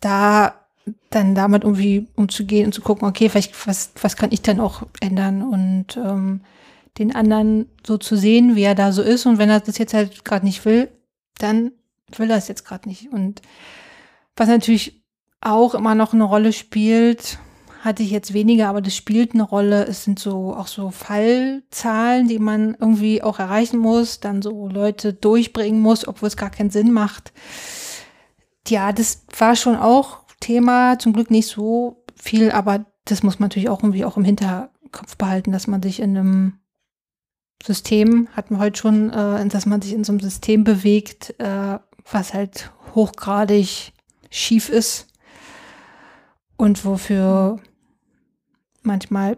da 0.00 0.65
dann 1.10 1.34
damit 1.34 1.64
irgendwie 1.64 2.06
umzugehen 2.14 2.66
und 2.66 2.72
zu 2.72 2.80
gucken, 2.80 3.08
okay, 3.08 3.28
vielleicht, 3.28 3.66
was, 3.66 3.92
was 4.00 4.16
kann 4.16 4.32
ich 4.32 4.42
dann 4.42 4.60
auch 4.60 4.82
ändern 5.00 5.42
und 5.42 5.96
ähm, 5.96 6.40
den 6.98 7.14
anderen 7.14 7.66
so 7.86 7.98
zu 7.98 8.16
sehen, 8.16 8.56
wie 8.56 8.62
er 8.62 8.74
da 8.74 8.92
so 8.92 9.02
ist. 9.02 9.26
Und 9.26 9.38
wenn 9.38 9.50
er 9.50 9.60
das 9.60 9.78
jetzt 9.78 9.94
halt 9.94 10.24
gerade 10.24 10.46
nicht 10.46 10.64
will, 10.64 10.88
dann 11.38 11.72
will 12.16 12.30
er 12.30 12.36
es 12.36 12.48
jetzt 12.48 12.64
gerade 12.64 12.88
nicht. 12.88 13.12
Und 13.12 13.42
was 14.36 14.48
natürlich 14.48 15.02
auch 15.40 15.74
immer 15.74 15.94
noch 15.94 16.12
eine 16.12 16.24
Rolle 16.24 16.52
spielt, 16.52 17.38
hatte 17.82 18.02
ich 18.02 18.10
jetzt 18.10 18.32
weniger, 18.32 18.68
aber 18.68 18.80
das 18.80 18.96
spielt 18.96 19.34
eine 19.34 19.42
Rolle. 19.42 19.84
Es 19.86 20.04
sind 20.04 20.18
so 20.18 20.54
auch 20.54 20.66
so 20.66 20.90
Fallzahlen, 20.90 22.26
die 22.28 22.38
man 22.38 22.76
irgendwie 22.80 23.22
auch 23.22 23.38
erreichen 23.38 23.78
muss, 23.78 24.20
dann 24.20 24.42
so 24.42 24.68
Leute 24.68 25.12
durchbringen 25.12 25.80
muss, 25.80 26.06
obwohl 26.06 26.28
es 26.28 26.36
gar 26.36 26.50
keinen 26.50 26.70
Sinn 26.70 26.92
macht. 26.92 27.32
Ja, 28.66 28.92
das 28.92 29.24
war 29.38 29.54
schon 29.54 29.76
auch 29.76 30.25
Thema, 30.40 30.98
zum 30.98 31.12
Glück 31.12 31.30
nicht 31.30 31.48
so 31.48 32.04
viel, 32.14 32.50
aber 32.50 32.86
das 33.04 33.22
muss 33.22 33.38
man 33.38 33.48
natürlich 33.48 33.68
auch 33.68 33.82
irgendwie 33.82 34.04
auch 34.04 34.16
im 34.16 34.24
Hinterkopf 34.24 35.16
behalten, 35.16 35.52
dass 35.52 35.66
man 35.66 35.82
sich 35.82 36.00
in 36.00 36.16
einem 36.16 36.58
System, 37.64 38.28
hatten 38.32 38.56
wir 38.56 38.60
heute 38.60 38.78
schon, 38.78 39.10
äh, 39.10 39.46
dass 39.48 39.66
man 39.66 39.80
sich 39.80 39.92
in 39.92 40.04
so 40.04 40.12
einem 40.12 40.20
System 40.20 40.64
bewegt, 40.64 41.34
äh, 41.38 41.78
was 42.10 42.34
halt 42.34 42.70
hochgradig 42.94 43.92
schief 44.30 44.68
ist 44.68 45.08
und 46.56 46.84
wofür 46.84 47.60
manchmal 48.82 49.36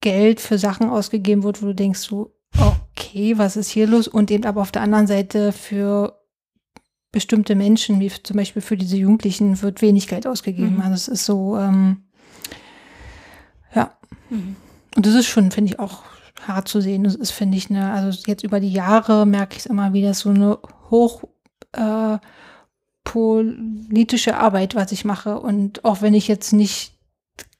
Geld 0.00 0.40
für 0.40 0.58
Sachen 0.58 0.90
ausgegeben 0.90 1.42
wird, 1.42 1.62
wo 1.62 1.66
du 1.66 1.74
denkst 1.74 2.00
so, 2.00 2.34
okay, 2.58 3.38
was 3.38 3.56
ist 3.56 3.70
hier 3.70 3.86
los? 3.86 4.08
Und 4.08 4.30
eben 4.30 4.44
aber 4.44 4.60
auf 4.60 4.72
der 4.72 4.82
anderen 4.82 5.06
Seite 5.06 5.52
für 5.52 6.21
bestimmte 7.12 7.54
Menschen, 7.54 8.00
wie 8.00 8.10
zum 8.10 8.36
Beispiel 8.36 8.62
für 8.62 8.76
diese 8.76 8.96
Jugendlichen, 8.96 9.60
wird 9.62 9.82
wenig 9.82 10.08
Geld 10.08 10.26
ausgegeben. 10.26 10.76
Mhm. 10.76 10.80
Also 10.80 10.94
es 10.94 11.08
ist 11.08 11.26
so, 11.26 11.58
ähm, 11.58 12.04
ja. 13.74 13.92
Mhm. 14.30 14.56
Und 14.96 15.06
das 15.06 15.14
ist 15.14 15.26
schon, 15.26 15.50
finde 15.50 15.72
ich, 15.72 15.78
auch 15.78 16.02
hart 16.46 16.68
zu 16.68 16.80
sehen. 16.80 17.04
Das 17.04 17.14
ist, 17.14 17.30
finde 17.30 17.58
ich, 17.58 17.70
eine, 17.70 17.92
also 17.92 18.18
jetzt 18.26 18.42
über 18.42 18.60
die 18.60 18.72
Jahre 18.72 19.26
merke 19.26 19.56
ich 19.56 19.60
es 19.60 19.66
immer 19.66 19.92
wieder, 19.92 20.14
so 20.14 20.30
eine 20.30 20.58
hoch 20.90 21.22
äh, 21.72 22.18
politische 23.04 24.36
Arbeit, 24.36 24.74
was 24.74 24.90
ich 24.92 25.04
mache. 25.04 25.38
Und 25.38 25.84
auch 25.84 26.00
wenn 26.02 26.14
ich 26.14 26.28
jetzt 26.28 26.52
nicht, 26.52 26.98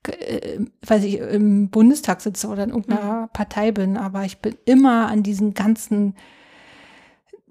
äh, 0.09 0.59
weiß 0.87 1.05
ich, 1.05 1.19
im 1.19 1.69
Bundestag 1.69 2.23
sitze 2.23 2.49
oder 2.49 2.65
in 2.65 2.71
irgendeiner 2.71 3.23
mhm. 3.23 3.29
Partei 3.33 3.71
bin, 3.71 3.97
aber 3.99 4.25
ich 4.25 4.39
bin 4.39 4.57
immer 4.65 5.09
an 5.09 5.23
diesen 5.23 5.53
ganzen 5.53 6.15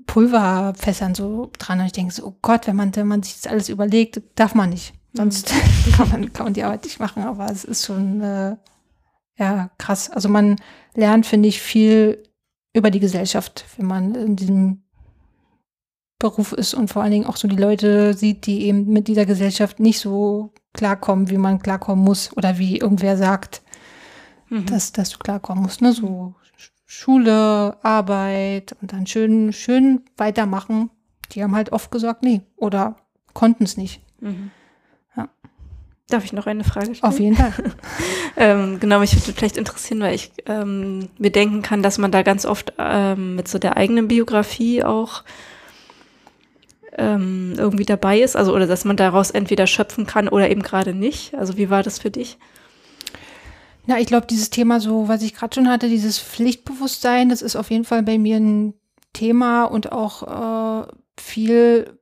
Pulverfässern 0.06 1.16
so 1.16 1.52
dran 1.58 1.80
und 1.80 1.86
ich 1.86 1.92
denke 1.92 2.14
so, 2.14 2.28
oh 2.28 2.38
Gott, 2.42 2.68
wenn 2.68 2.76
man, 2.76 2.96
wenn 2.96 3.08
man 3.08 3.24
sich 3.24 3.36
das 3.42 3.52
alles 3.52 3.70
überlegt, 3.70 4.22
darf 4.36 4.56
man 4.56 4.70
nicht. 4.70 4.94
Sonst 5.14 5.54
mhm. 5.54 5.92
kann, 5.98 6.10
man, 6.10 6.34
kann 6.34 6.46
man 6.46 6.54
die 6.54 6.64
Arbeit 6.64 6.84
nicht 6.84 7.00
machen, 7.00 7.24
aber 7.24 7.52
es 7.52 7.64
ist 7.64 7.86
schon 7.86 8.22
äh, 8.22 8.56
ja 9.38 9.70
krass. 9.78 10.10
Also 10.10 10.30
man 10.30 10.58
lernt, 10.96 11.26
finde 11.26 11.50
ich, 11.50 11.62
viel 11.62 12.24
über 12.74 12.92
die 12.92 13.00
Gesellschaft, 13.00 13.66
wenn 13.78 13.86
man 13.86 14.16
in 14.16 14.36
diesem 14.36 14.84
Beruf 16.20 16.54
ist 16.54 16.74
und 16.74 16.90
vor 16.90 17.02
allen 17.02 17.12
Dingen 17.12 17.26
auch 17.26 17.36
so 17.36 17.48
die 17.48 17.56
Leute 17.56 18.14
sieht, 18.14 18.46
die 18.46 18.66
eben 18.66 18.86
mit 18.94 19.08
dieser 19.08 19.26
Gesellschaft 19.26 19.80
nicht 19.80 20.00
so 20.00 20.54
klarkommen, 20.74 21.30
wie 21.30 21.38
man 21.38 21.60
klarkommen 21.60 22.04
muss 22.04 22.36
oder 22.38 22.60
wie 22.60 22.78
irgendwer 22.78 23.18
sagt, 23.18 23.64
mhm. 24.50 24.68
dass, 24.68 24.92
dass 24.92 25.10
du 25.10 25.18
klarkommen 25.18 25.64
musst. 25.64 25.82
Ne? 25.82 25.92
So 25.94 26.36
Schule, 26.93 27.77
Arbeit 27.84 28.75
und 28.82 28.91
dann 28.91 29.08
schön, 29.08 29.54
schön 29.54 30.01
weitermachen. 30.17 30.89
Die 31.32 31.41
haben 31.41 31.56
halt 31.56 31.71
oft 31.71 31.89
gesagt, 31.89 32.21
nee, 32.21 32.41
oder 32.58 32.97
konnten 33.34 33.63
es 33.63 33.77
nicht. 33.77 34.01
Mhm. 34.19 34.51
Ja. 35.15 35.30
Darf 36.10 36.25
ich 36.25 36.34
noch 36.34 36.47
eine 36.47 36.65
Frage 36.65 36.93
stellen? 36.93 37.10
Auf 37.10 37.17
jeden 37.17 37.38
Fall. 37.38 37.54
ähm, 38.36 38.82
genau, 38.82 38.99
mich 38.99 39.15
würde 39.15 39.32
vielleicht 39.32 39.56
interessieren, 39.56 40.01
weil 40.01 40.15
ich 40.15 40.34
ähm, 40.47 41.08
mir 41.17 41.32
denken 41.32 41.62
kann, 41.62 41.82
dass 41.82 41.97
man 41.97 42.12
da 42.12 42.23
ganz 42.23 42.45
oft 42.45 42.73
ähm, 42.77 43.38
mit 43.38 43.47
so 43.47 43.58
der 43.58 43.77
eigenen 43.77 44.10
Biografie 44.10 44.84
auch 44.84 45.23
ähm, 46.97 47.54
irgendwie 47.58 47.86
dabei 47.86 48.19
ist, 48.19 48.36
also 48.36 48.54
oder 48.54 48.67
dass 48.67 48.84
man 48.84 48.97
daraus 48.97 49.32
entweder 49.32 49.65
schöpfen 49.65 50.08
kann 50.08 50.27
oder 50.27 50.49
eben 50.49 50.62
gerade 50.62 50.93
nicht. 50.93 51.36
Also 51.36 51.56
wie 51.56 51.69
war 51.69 51.84
das 51.84 51.99
für 51.99 52.12
dich? 52.12 52.38
Na, 53.86 54.00
ich 54.00 54.08
glaube, 54.08 54.28
dieses 54.28 54.50
Thema, 54.50 54.80
so 54.80 55.08
was 55.08 55.24
ich 55.24 55.34
gerade 55.34 55.56
schon 55.56 55.70
hatte, 55.70 55.89
dieses 55.89 56.20
Pflichtbewusstsein, 56.20 57.30
das 57.30 57.41
ist 57.41 57.56
auf 57.56 57.72
jeden 57.72 57.86
Fall 57.86 58.04
bei 58.04 58.17
mir 58.17 58.38
ein 58.38 58.74
Thema 59.13 59.65
und 59.65 59.91
auch 59.91 60.84
äh, 60.84 60.88
viel, 61.20 62.00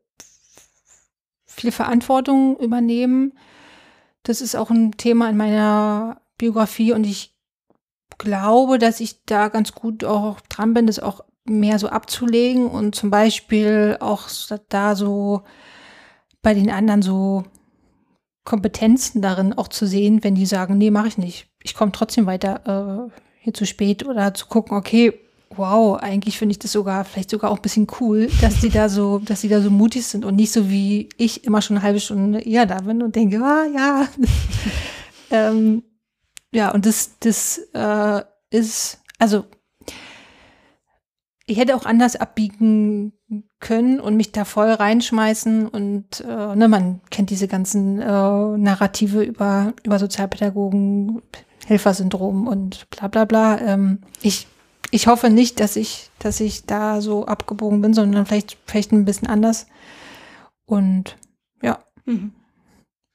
viel 1.45 1.71
Verantwortung 1.71 2.57
übernehmen. 2.59 3.33
Das 4.23 4.41
ist 4.41 4.55
auch 4.55 4.69
ein 4.69 4.91
Thema 4.97 5.29
in 5.29 5.37
meiner 5.37 6.21
Biografie 6.37 6.91
und 6.91 7.05
ich 7.05 7.35
glaube, 8.17 8.77
dass 8.77 8.99
ich 8.99 9.25
da 9.25 9.47
ganz 9.47 9.73
gut 9.73 10.03
auch 10.03 10.41
dran 10.41 10.73
bin, 10.73 10.87
das 10.87 10.99
auch 10.99 11.21
mehr 11.45 11.79
so 11.79 11.87
abzulegen 11.89 12.67
und 12.67 12.93
zum 12.93 13.09
Beispiel 13.09 13.97
auch 13.99 14.27
da 14.67 14.95
so 14.95 15.43
bei 16.41 16.53
den 16.53 16.69
anderen 16.69 17.01
so 17.01 17.43
Kompetenzen 18.49 19.21
darin 19.21 19.53
auch 19.53 19.69
zu 19.69 19.87
sehen, 19.87 20.23
wenn 20.23 20.35
die 20.35 20.45
sagen, 20.45 20.77
nee, 20.77 20.91
mache 20.91 21.07
ich 21.07 21.17
nicht 21.17 21.49
ich 21.63 21.75
komme 21.75 21.91
trotzdem 21.91 22.25
weiter 22.25 23.09
äh, 23.09 23.11
hier 23.41 23.53
zu 23.53 23.65
spät 23.65 24.05
oder 24.05 24.33
zu 24.33 24.47
gucken, 24.47 24.77
okay, 24.77 25.13
wow, 25.55 25.97
eigentlich 25.97 26.37
finde 26.37 26.51
ich 26.53 26.59
das 26.59 26.71
sogar, 26.71 27.05
vielleicht 27.05 27.31
sogar 27.31 27.51
auch 27.51 27.57
ein 27.57 27.61
bisschen 27.61 27.87
cool, 27.99 28.29
dass 28.41 28.61
die 28.61 28.69
da 28.69 28.87
so, 28.87 29.19
dass 29.25 29.41
die 29.41 29.49
da 29.49 29.61
so 29.61 29.69
mutig 29.69 30.05
sind 30.05 30.25
und 30.25 30.35
nicht 30.35 30.51
so 30.51 30.69
wie 30.69 31.09
ich 31.17 31.43
immer 31.45 31.61
schon 31.61 31.77
eine 31.77 31.83
halbe 31.83 31.99
Stunde 31.99 32.41
eher 32.41 32.65
da 32.65 32.79
bin 32.81 33.01
und 33.01 33.15
denke, 33.15 33.37
ah, 33.43 33.65
ja. 33.65 34.07
ähm, 35.31 35.83
ja, 36.51 36.71
und 36.71 36.85
das, 36.85 37.17
das 37.19 37.59
äh, 37.73 38.21
ist, 38.49 38.99
also 39.17 39.45
ich 41.49 41.57
hätte 41.57 41.75
auch 41.75 41.85
anders 41.85 42.15
abbiegen 42.15 43.13
können 43.59 43.99
und 43.99 44.15
mich 44.15 44.31
da 44.31 44.45
voll 44.45 44.69
reinschmeißen 44.71 45.67
und 45.67 46.21
äh, 46.21 46.55
ne, 46.55 46.67
man 46.67 47.01
kennt 47.09 47.29
diese 47.29 47.47
ganzen 47.47 47.99
äh, 47.99 48.05
Narrative 48.05 49.23
über, 49.23 49.73
über 49.83 49.99
Sozialpädagogen, 49.99 51.21
Helfersyndrom 51.65 52.47
und 52.47 52.89
bla 52.89 53.07
bla 53.07 53.25
bla. 53.25 53.59
Ähm, 53.59 53.99
ich 54.21 54.47
ich 54.91 55.07
hoffe 55.07 55.29
nicht, 55.29 55.59
dass 55.59 55.75
ich, 55.75 56.09
dass 56.19 56.39
ich 56.39 56.65
da 56.65 57.01
so 57.01 57.25
abgebogen 57.25 57.81
bin, 57.81 57.93
sondern 57.93 58.25
vielleicht, 58.25 58.57
vielleicht 58.65 58.91
ein 58.91 59.05
bisschen 59.05 59.27
anders. 59.27 59.67
Und 60.65 61.17
ja. 61.61 61.79
Mhm. 62.05 62.33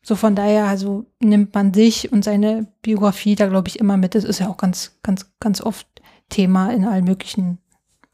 So 0.03 0.17
von 0.17 0.37
daher, 0.37 0.67
also 0.67 1.07
nimmt 1.21 1.55
man 1.55 1.73
sich 1.73 2.13
und 2.13 2.25
seine 2.25 2.67
Biografie 2.83 3.37
da, 3.37 3.47
glaube 3.47 3.69
ich, 3.69 3.79
immer 3.79 3.97
mit. 3.97 4.15
Das 4.15 4.25
ist 4.25 4.39
ja 4.39 4.49
auch 4.49 4.59
ganz, 4.59 4.99
ganz, 5.03 5.33
ganz 5.41 5.61
oft 5.63 5.87
Thema 6.29 6.71
in 6.71 6.85
allen 6.85 7.05
möglichen 7.05 7.59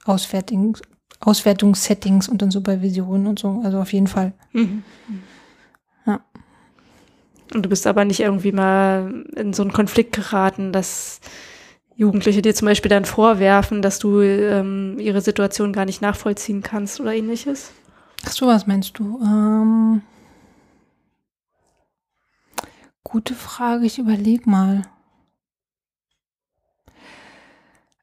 Auswertungs 0.05 0.83
Auswertungssettings 1.21 2.29
und 2.29 2.41
in 2.41 2.51
Supervisionen 2.51 3.27
und 3.27 3.39
so. 3.39 3.61
Also 3.63 3.79
auf 3.79 3.93
jeden 3.93 4.07
Fall. 4.07 4.33
Mhm. 4.53 4.83
Ja. 6.07 6.21
Und 7.53 7.63
du 7.65 7.69
bist 7.69 7.87
aber 7.87 8.05
nicht 8.05 8.21
irgendwie 8.21 8.53
mal 8.53 9.27
in 9.37 9.53
so 9.53 9.63
einen 9.63 9.73
Konflikt 9.73 10.15
geraten, 10.15 10.73
dass 10.73 11.21
Jugendliche 11.95 12.41
dir 12.41 12.55
zum 12.55 12.67
Beispiel 12.67 12.89
dann 12.89 13.05
vorwerfen, 13.05 13.83
dass 13.83 13.99
du 13.99 14.21
ähm, 14.23 14.99
ihre 14.99 15.21
Situation 15.21 15.75
gar 15.75 15.85
nicht 15.85 16.01
nachvollziehen 16.01 16.63
kannst 16.63 16.99
oder 17.01 17.13
ähnliches? 17.13 17.73
Ach 18.25 18.33
so, 18.33 18.47
was 18.47 18.67
meinst 18.67 18.99
du? 18.99 19.21
Ähm, 19.23 20.01
gute 23.05 23.35
Frage, 23.35 23.85
ich 23.85 23.99
überlege 23.99 24.49
mal. 24.49 24.83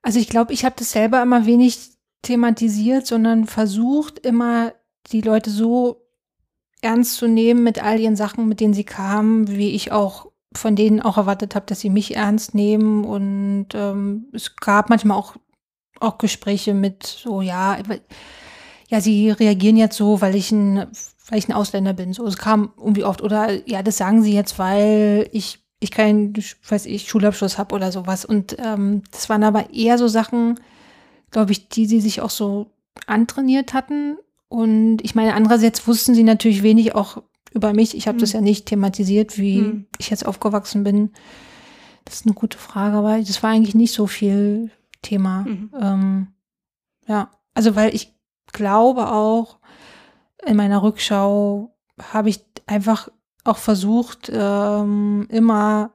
Also 0.07 0.19
ich 0.19 0.29
glaube, 0.29 0.53
ich 0.53 0.63
habe 0.63 0.75
das 0.79 0.93
selber 0.93 1.21
immer 1.21 1.45
wenig 1.45 1.89
thematisiert, 2.21 3.05
sondern 3.05 3.45
versucht 3.45 4.19
immer 4.19 4.71
die 5.11 5.19
Leute 5.19 5.49
so 5.49 6.07
ernst 6.81 7.15
zu 7.15 7.27
nehmen 7.27 7.61
mit 7.61 7.83
all 7.83 7.99
ihren 7.99 8.15
Sachen, 8.15 8.47
mit 8.47 8.61
denen 8.61 8.73
sie 8.73 8.85
kamen, 8.85 9.49
wie 9.49 9.71
ich 9.71 9.91
auch 9.91 10.31
von 10.55 10.77
denen 10.77 11.01
auch 11.01 11.17
erwartet 11.17 11.55
habe, 11.55 11.65
dass 11.65 11.81
sie 11.81 11.89
mich 11.89 12.15
ernst 12.15 12.55
nehmen. 12.55 13.03
Und 13.03 13.67
ähm, 13.73 14.27
es 14.31 14.55
gab 14.55 14.89
manchmal 14.89 15.17
auch, 15.17 15.35
auch 15.99 16.19
Gespräche 16.19 16.73
mit 16.73 17.03
so, 17.05 17.41
ja, 17.41 17.77
ja, 18.87 19.01
sie 19.01 19.31
reagieren 19.31 19.75
jetzt 19.75 19.97
so, 19.97 20.21
weil 20.21 20.35
ich 20.35 20.53
ein, 20.53 20.87
weil 21.27 21.39
ich 21.39 21.49
ein 21.49 21.53
Ausländer 21.53 21.91
bin. 21.91 22.13
So, 22.13 22.25
es 22.25 22.37
kam 22.37 22.71
irgendwie 22.77 23.03
oft, 23.03 23.21
oder 23.21 23.67
ja, 23.67 23.83
das 23.83 23.97
sagen 23.97 24.23
sie 24.23 24.33
jetzt, 24.33 24.57
weil 24.57 25.27
ich, 25.33 25.66
ich 25.79 25.91
keinen, 25.91 26.33
weiß 26.67 26.85
ich, 26.87 27.07
Schulabschluss 27.07 27.57
habe 27.57 27.75
oder 27.75 27.91
sowas. 27.91 28.25
Und 28.25 28.57
ähm, 28.59 29.03
das 29.11 29.29
waren 29.29 29.43
aber 29.43 29.73
eher 29.73 29.97
so 29.97 30.07
Sachen, 30.07 30.59
glaube 31.31 31.51
ich, 31.51 31.69
die 31.69 31.85
sie 31.85 32.01
sich 32.01 32.21
auch 32.21 32.29
so 32.29 32.71
antrainiert 33.05 33.73
hatten. 33.73 34.17
Und 34.49 34.99
ich 35.03 35.13
meine, 35.13 35.33
andererseits 35.33 35.87
wussten 35.87 36.15
sie 36.15 36.23
natürlich 36.23 36.63
wenig 36.63 36.95
auch 36.95 37.21
über 37.53 37.73
mich. 37.73 37.95
Ich 37.95 38.07
habe 38.07 38.17
mhm. 38.17 38.21
das 38.21 38.33
ja 38.33 38.41
nicht 38.41 38.65
thematisiert, 38.65 39.37
wie 39.37 39.61
mhm. 39.61 39.85
ich 39.97 40.09
jetzt 40.09 40.25
aufgewachsen 40.25 40.83
bin. 40.83 41.11
Das 42.05 42.15
ist 42.15 42.25
eine 42.25 42.35
gute 42.35 42.57
Frage, 42.57 42.97
aber 42.97 43.19
das 43.19 43.43
war 43.43 43.51
eigentlich 43.51 43.75
nicht 43.75 43.93
so 43.93 44.07
viel 44.07 44.71
Thema. 45.01 45.41
Mhm. 45.41 45.71
Ähm, 45.79 46.27
ja, 47.07 47.31
also 47.53 47.75
weil 47.75 47.93
ich 47.93 48.15
glaube 48.51 49.11
auch, 49.11 49.57
in 50.45 50.55
meiner 50.55 50.81
Rückschau 50.81 51.75
habe 52.13 52.29
ich 52.29 52.45
einfach 52.65 53.09
auch 53.47 53.57
versucht, 53.57 54.31
ähm, 54.33 55.27
immer, 55.29 55.91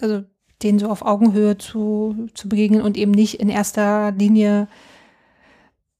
also 0.00 0.24
denen 0.62 0.78
so 0.78 0.88
auf 0.88 1.02
Augenhöhe 1.02 1.56
zu, 1.56 2.28
zu 2.34 2.48
begegnen 2.48 2.82
und 2.82 2.96
eben 2.96 3.12
nicht 3.12 3.40
in 3.40 3.48
erster 3.48 4.12
Linie, 4.12 4.68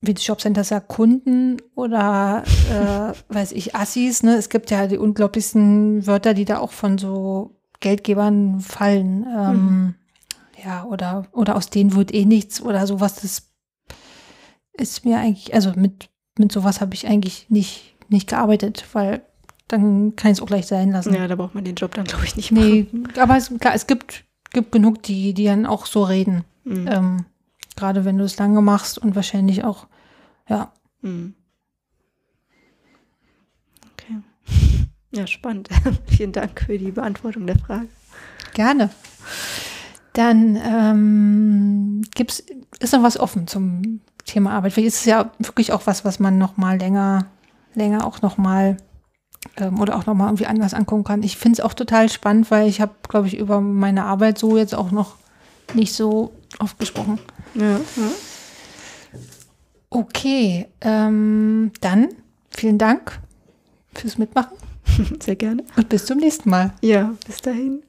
wie 0.01 0.15
die 0.15 0.23
Jobcenter 0.23 0.65
sagt, 0.65 0.89
Kunden 0.89 1.59
oder 1.75 2.45
äh, 2.71 3.13
weiß 3.35 3.53
ich, 3.53 3.75
Assis. 3.75 4.23
Ne? 4.23 4.37
Es 4.37 4.49
gibt 4.49 4.71
ja 4.71 4.87
die 4.87 4.99
unglaublichsten 4.99 6.07
Wörter, 6.07 6.35
die 6.35 6.45
da 6.45 6.59
auch 6.59 6.73
von 6.73 6.99
so 6.99 7.57
Geldgebern 7.81 8.61
fallen. 8.61 9.27
Ähm, 9.27 9.55
mhm. 9.55 9.95
Ja, 10.63 10.85
oder, 10.85 11.27
oder 11.33 11.57
aus 11.57 11.71
denen 11.71 11.95
wird 11.95 12.13
eh 12.13 12.27
nichts 12.27 12.61
oder 12.61 12.87
sowas. 12.87 13.17
Das 13.17 13.51
ist 14.75 15.05
mir 15.07 15.19
eigentlich, 15.19 15.55
also 15.55 15.73
mit, 15.75 16.11
mit 16.39 16.53
sowas 16.53 16.83
habe 16.83 16.95
ich 16.95 17.07
eigentlich 17.07 17.49
nicht, 17.49 17.95
nicht 18.11 18.29
gearbeitet, 18.29 18.85
weil 18.93 19.23
dann 19.73 20.17
kann 20.17 20.33
ich 20.33 20.39
es 20.39 20.43
auch 20.43 20.47
gleich 20.47 20.67
sein 20.67 20.91
lassen. 20.91 21.15
Ja, 21.15 21.29
da 21.29 21.37
braucht 21.37 21.55
man 21.55 21.65
den 21.65 21.77
Job 21.77 21.95
dann, 21.95 22.05
glaube 22.05 22.25
ich, 22.25 22.37
nicht 22.37 22.51
mehr. 22.51 22.65
Nee, 22.65 22.87
aber 23.19 23.37
es, 23.37 23.53
klar, 23.59 23.75
es 23.75 23.87
gibt, 23.87 24.25
gibt 24.53 24.73
genug, 24.73 25.03
die, 25.03 25.33
die 25.35 25.45
dann 25.45 25.67
auch 25.67 25.87
so 25.87 26.03
reden. 26.03 26.45
Mhm. 26.65 26.89
Ähm, 26.89 27.25
Gerade 27.77 28.05
wenn 28.05 28.19
du 28.19 28.25
es 28.25 28.37
lange 28.37 28.61
machst 28.61 28.99
und 28.99 29.15
wahrscheinlich 29.15 29.65
auch, 29.65 29.87
ja. 30.49 30.73
Mhm. 31.03 31.35
Okay. 33.93 34.17
Ja, 35.13 35.27
spannend. 35.27 35.69
Vielen 36.07 36.31
Dank 36.31 36.61
für 36.61 36.79
die 36.79 36.93
Beantwortung 36.93 37.45
der 37.45 37.59
Frage. 37.59 37.89
Gerne. 38.55 38.91
Dann 40.13 40.57
ähm, 40.57 42.03
gibt's, 42.15 42.45
ist 42.79 42.93
noch 42.93 43.03
was 43.03 43.19
offen 43.19 43.49
zum 43.49 44.01
Thema 44.25 44.53
Arbeit. 44.53 44.73
Vielleicht 44.73 44.87
ist 44.87 45.01
es 45.01 45.07
ja 45.07 45.33
wirklich 45.39 45.73
auch 45.73 45.87
was, 45.87 46.05
was 46.05 46.21
man 46.21 46.39
noch 46.39 46.57
mal 46.57 46.79
länger, 46.79 47.27
länger 47.75 48.07
auch 48.07 48.23
noch 48.23 48.39
mal 48.39 48.77
ähm, 49.57 49.81
oder 49.81 49.97
auch 49.97 50.07
noch 50.07 50.15
mal 50.15 50.27
irgendwie 50.27 50.47
anders 50.47 50.75
angucken 50.75 51.05
kann. 51.05 51.23
Ich 51.23 51.37
finde 51.37 51.61
es 51.61 51.65
auch 51.65 51.75
total 51.75 52.09
spannend, 52.09 52.51
weil 52.51 52.69
ich 52.69 52.81
habe, 52.81 52.95
glaube 53.09 53.27
ich, 53.27 53.39
über 53.39 53.61
meine 53.61 54.05
Arbeit 54.05 54.39
so 54.39 54.57
jetzt 54.57 54.75
auch 54.75 54.91
noch 54.91 55.17
nicht 55.75 55.95
so 55.95 56.33
oft 56.59 56.79
gesprochen. 56.79 57.19
Ja. 57.55 57.77
ja. 57.77 58.11
Okay, 59.89 60.69
ähm, 60.81 61.73
dann 61.81 62.09
vielen 62.51 62.79
Dank 62.79 63.19
fürs 63.93 64.19
Mitmachen. 64.19 64.57
Sehr 65.21 65.37
gerne. 65.37 65.65
Und 65.77 65.89
bis 65.89 66.07
zum 66.07 66.19
nächsten 66.19 66.51
Mal. 66.51 66.73
Ja, 66.81 67.15
bis 67.27 67.41
dahin. 67.41 67.83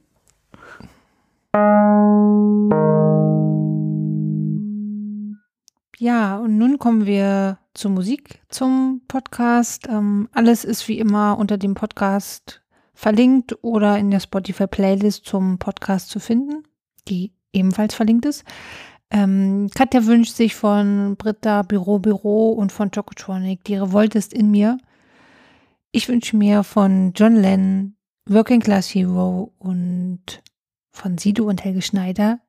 Ja, 6.00 6.38
und 6.38 6.58
nun 6.58 6.80
kommen 6.80 7.06
wir 7.06 7.60
zur 7.74 7.92
Musik, 7.92 8.42
zum 8.50 9.02
Podcast. 9.08 9.88
Ähm, 9.88 10.30
alles 10.32 10.66
ist 10.66 10.88
wie 10.88 11.00
immer 11.00 11.38
unter 11.38 11.58
dem 11.58 11.74
Podcast 11.74 12.62
verlinkt 12.94 13.64
oder 13.64 13.98
in 13.98 14.12
der 14.12 14.20
Spotify-Playlist 14.20 15.26
zum 15.26 15.58
Podcast 15.58 16.10
zu 16.10 16.20
finden, 16.20 16.64
die 17.08 17.34
ebenfalls 17.54 17.96
verlinkt 17.96 18.26
ist. 18.26 18.44
Ähm, 19.10 19.70
Katja 19.76 20.06
wünscht 20.06 20.36
sich 20.36 20.56
von 20.56 21.16
Britta 21.18 21.64
Büro 21.64 22.00
Büro 22.00 22.52
und 22.52 22.72
von 22.72 22.92
Chocotronic 22.92 23.64
Die 23.66 23.76
Revolte 23.76 24.18
ist 24.18 24.34
in 24.34 24.52
mir. 24.52 24.78
Ich 25.92 26.08
wünsche 26.08 26.38
mir 26.38 26.64
von 26.64 27.12
John 27.16 27.36
Lennon 27.36 27.96
Working 28.28 28.62
Class 28.62 28.88
Hero 28.88 29.54
und 29.58 30.42
von 30.92 31.18
Sido 31.18 31.46
und 31.46 31.64
Helge 31.64 31.82
Schneider 31.82 32.40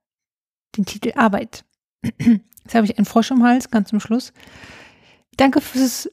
den 0.76 0.84
Titel 0.84 1.12
Arbeit. 1.16 1.64
Jetzt 2.18 2.74
habe 2.74 2.86
ich 2.86 2.96
einen 2.96 3.04
Frosch 3.04 3.30
im 3.30 3.42
Hals, 3.42 3.70
ganz 3.70 3.88
zum 3.88 4.00
Schluss. 4.00 4.32
Danke 5.36 5.60
fürs 5.60 6.10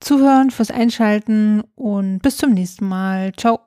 Zuhören, 0.00 0.50
fürs 0.50 0.70
Einschalten 0.70 1.62
und 1.74 2.20
bis 2.20 2.36
zum 2.36 2.52
nächsten 2.52 2.86
Mal. 2.86 3.32
Ciao. 3.36 3.65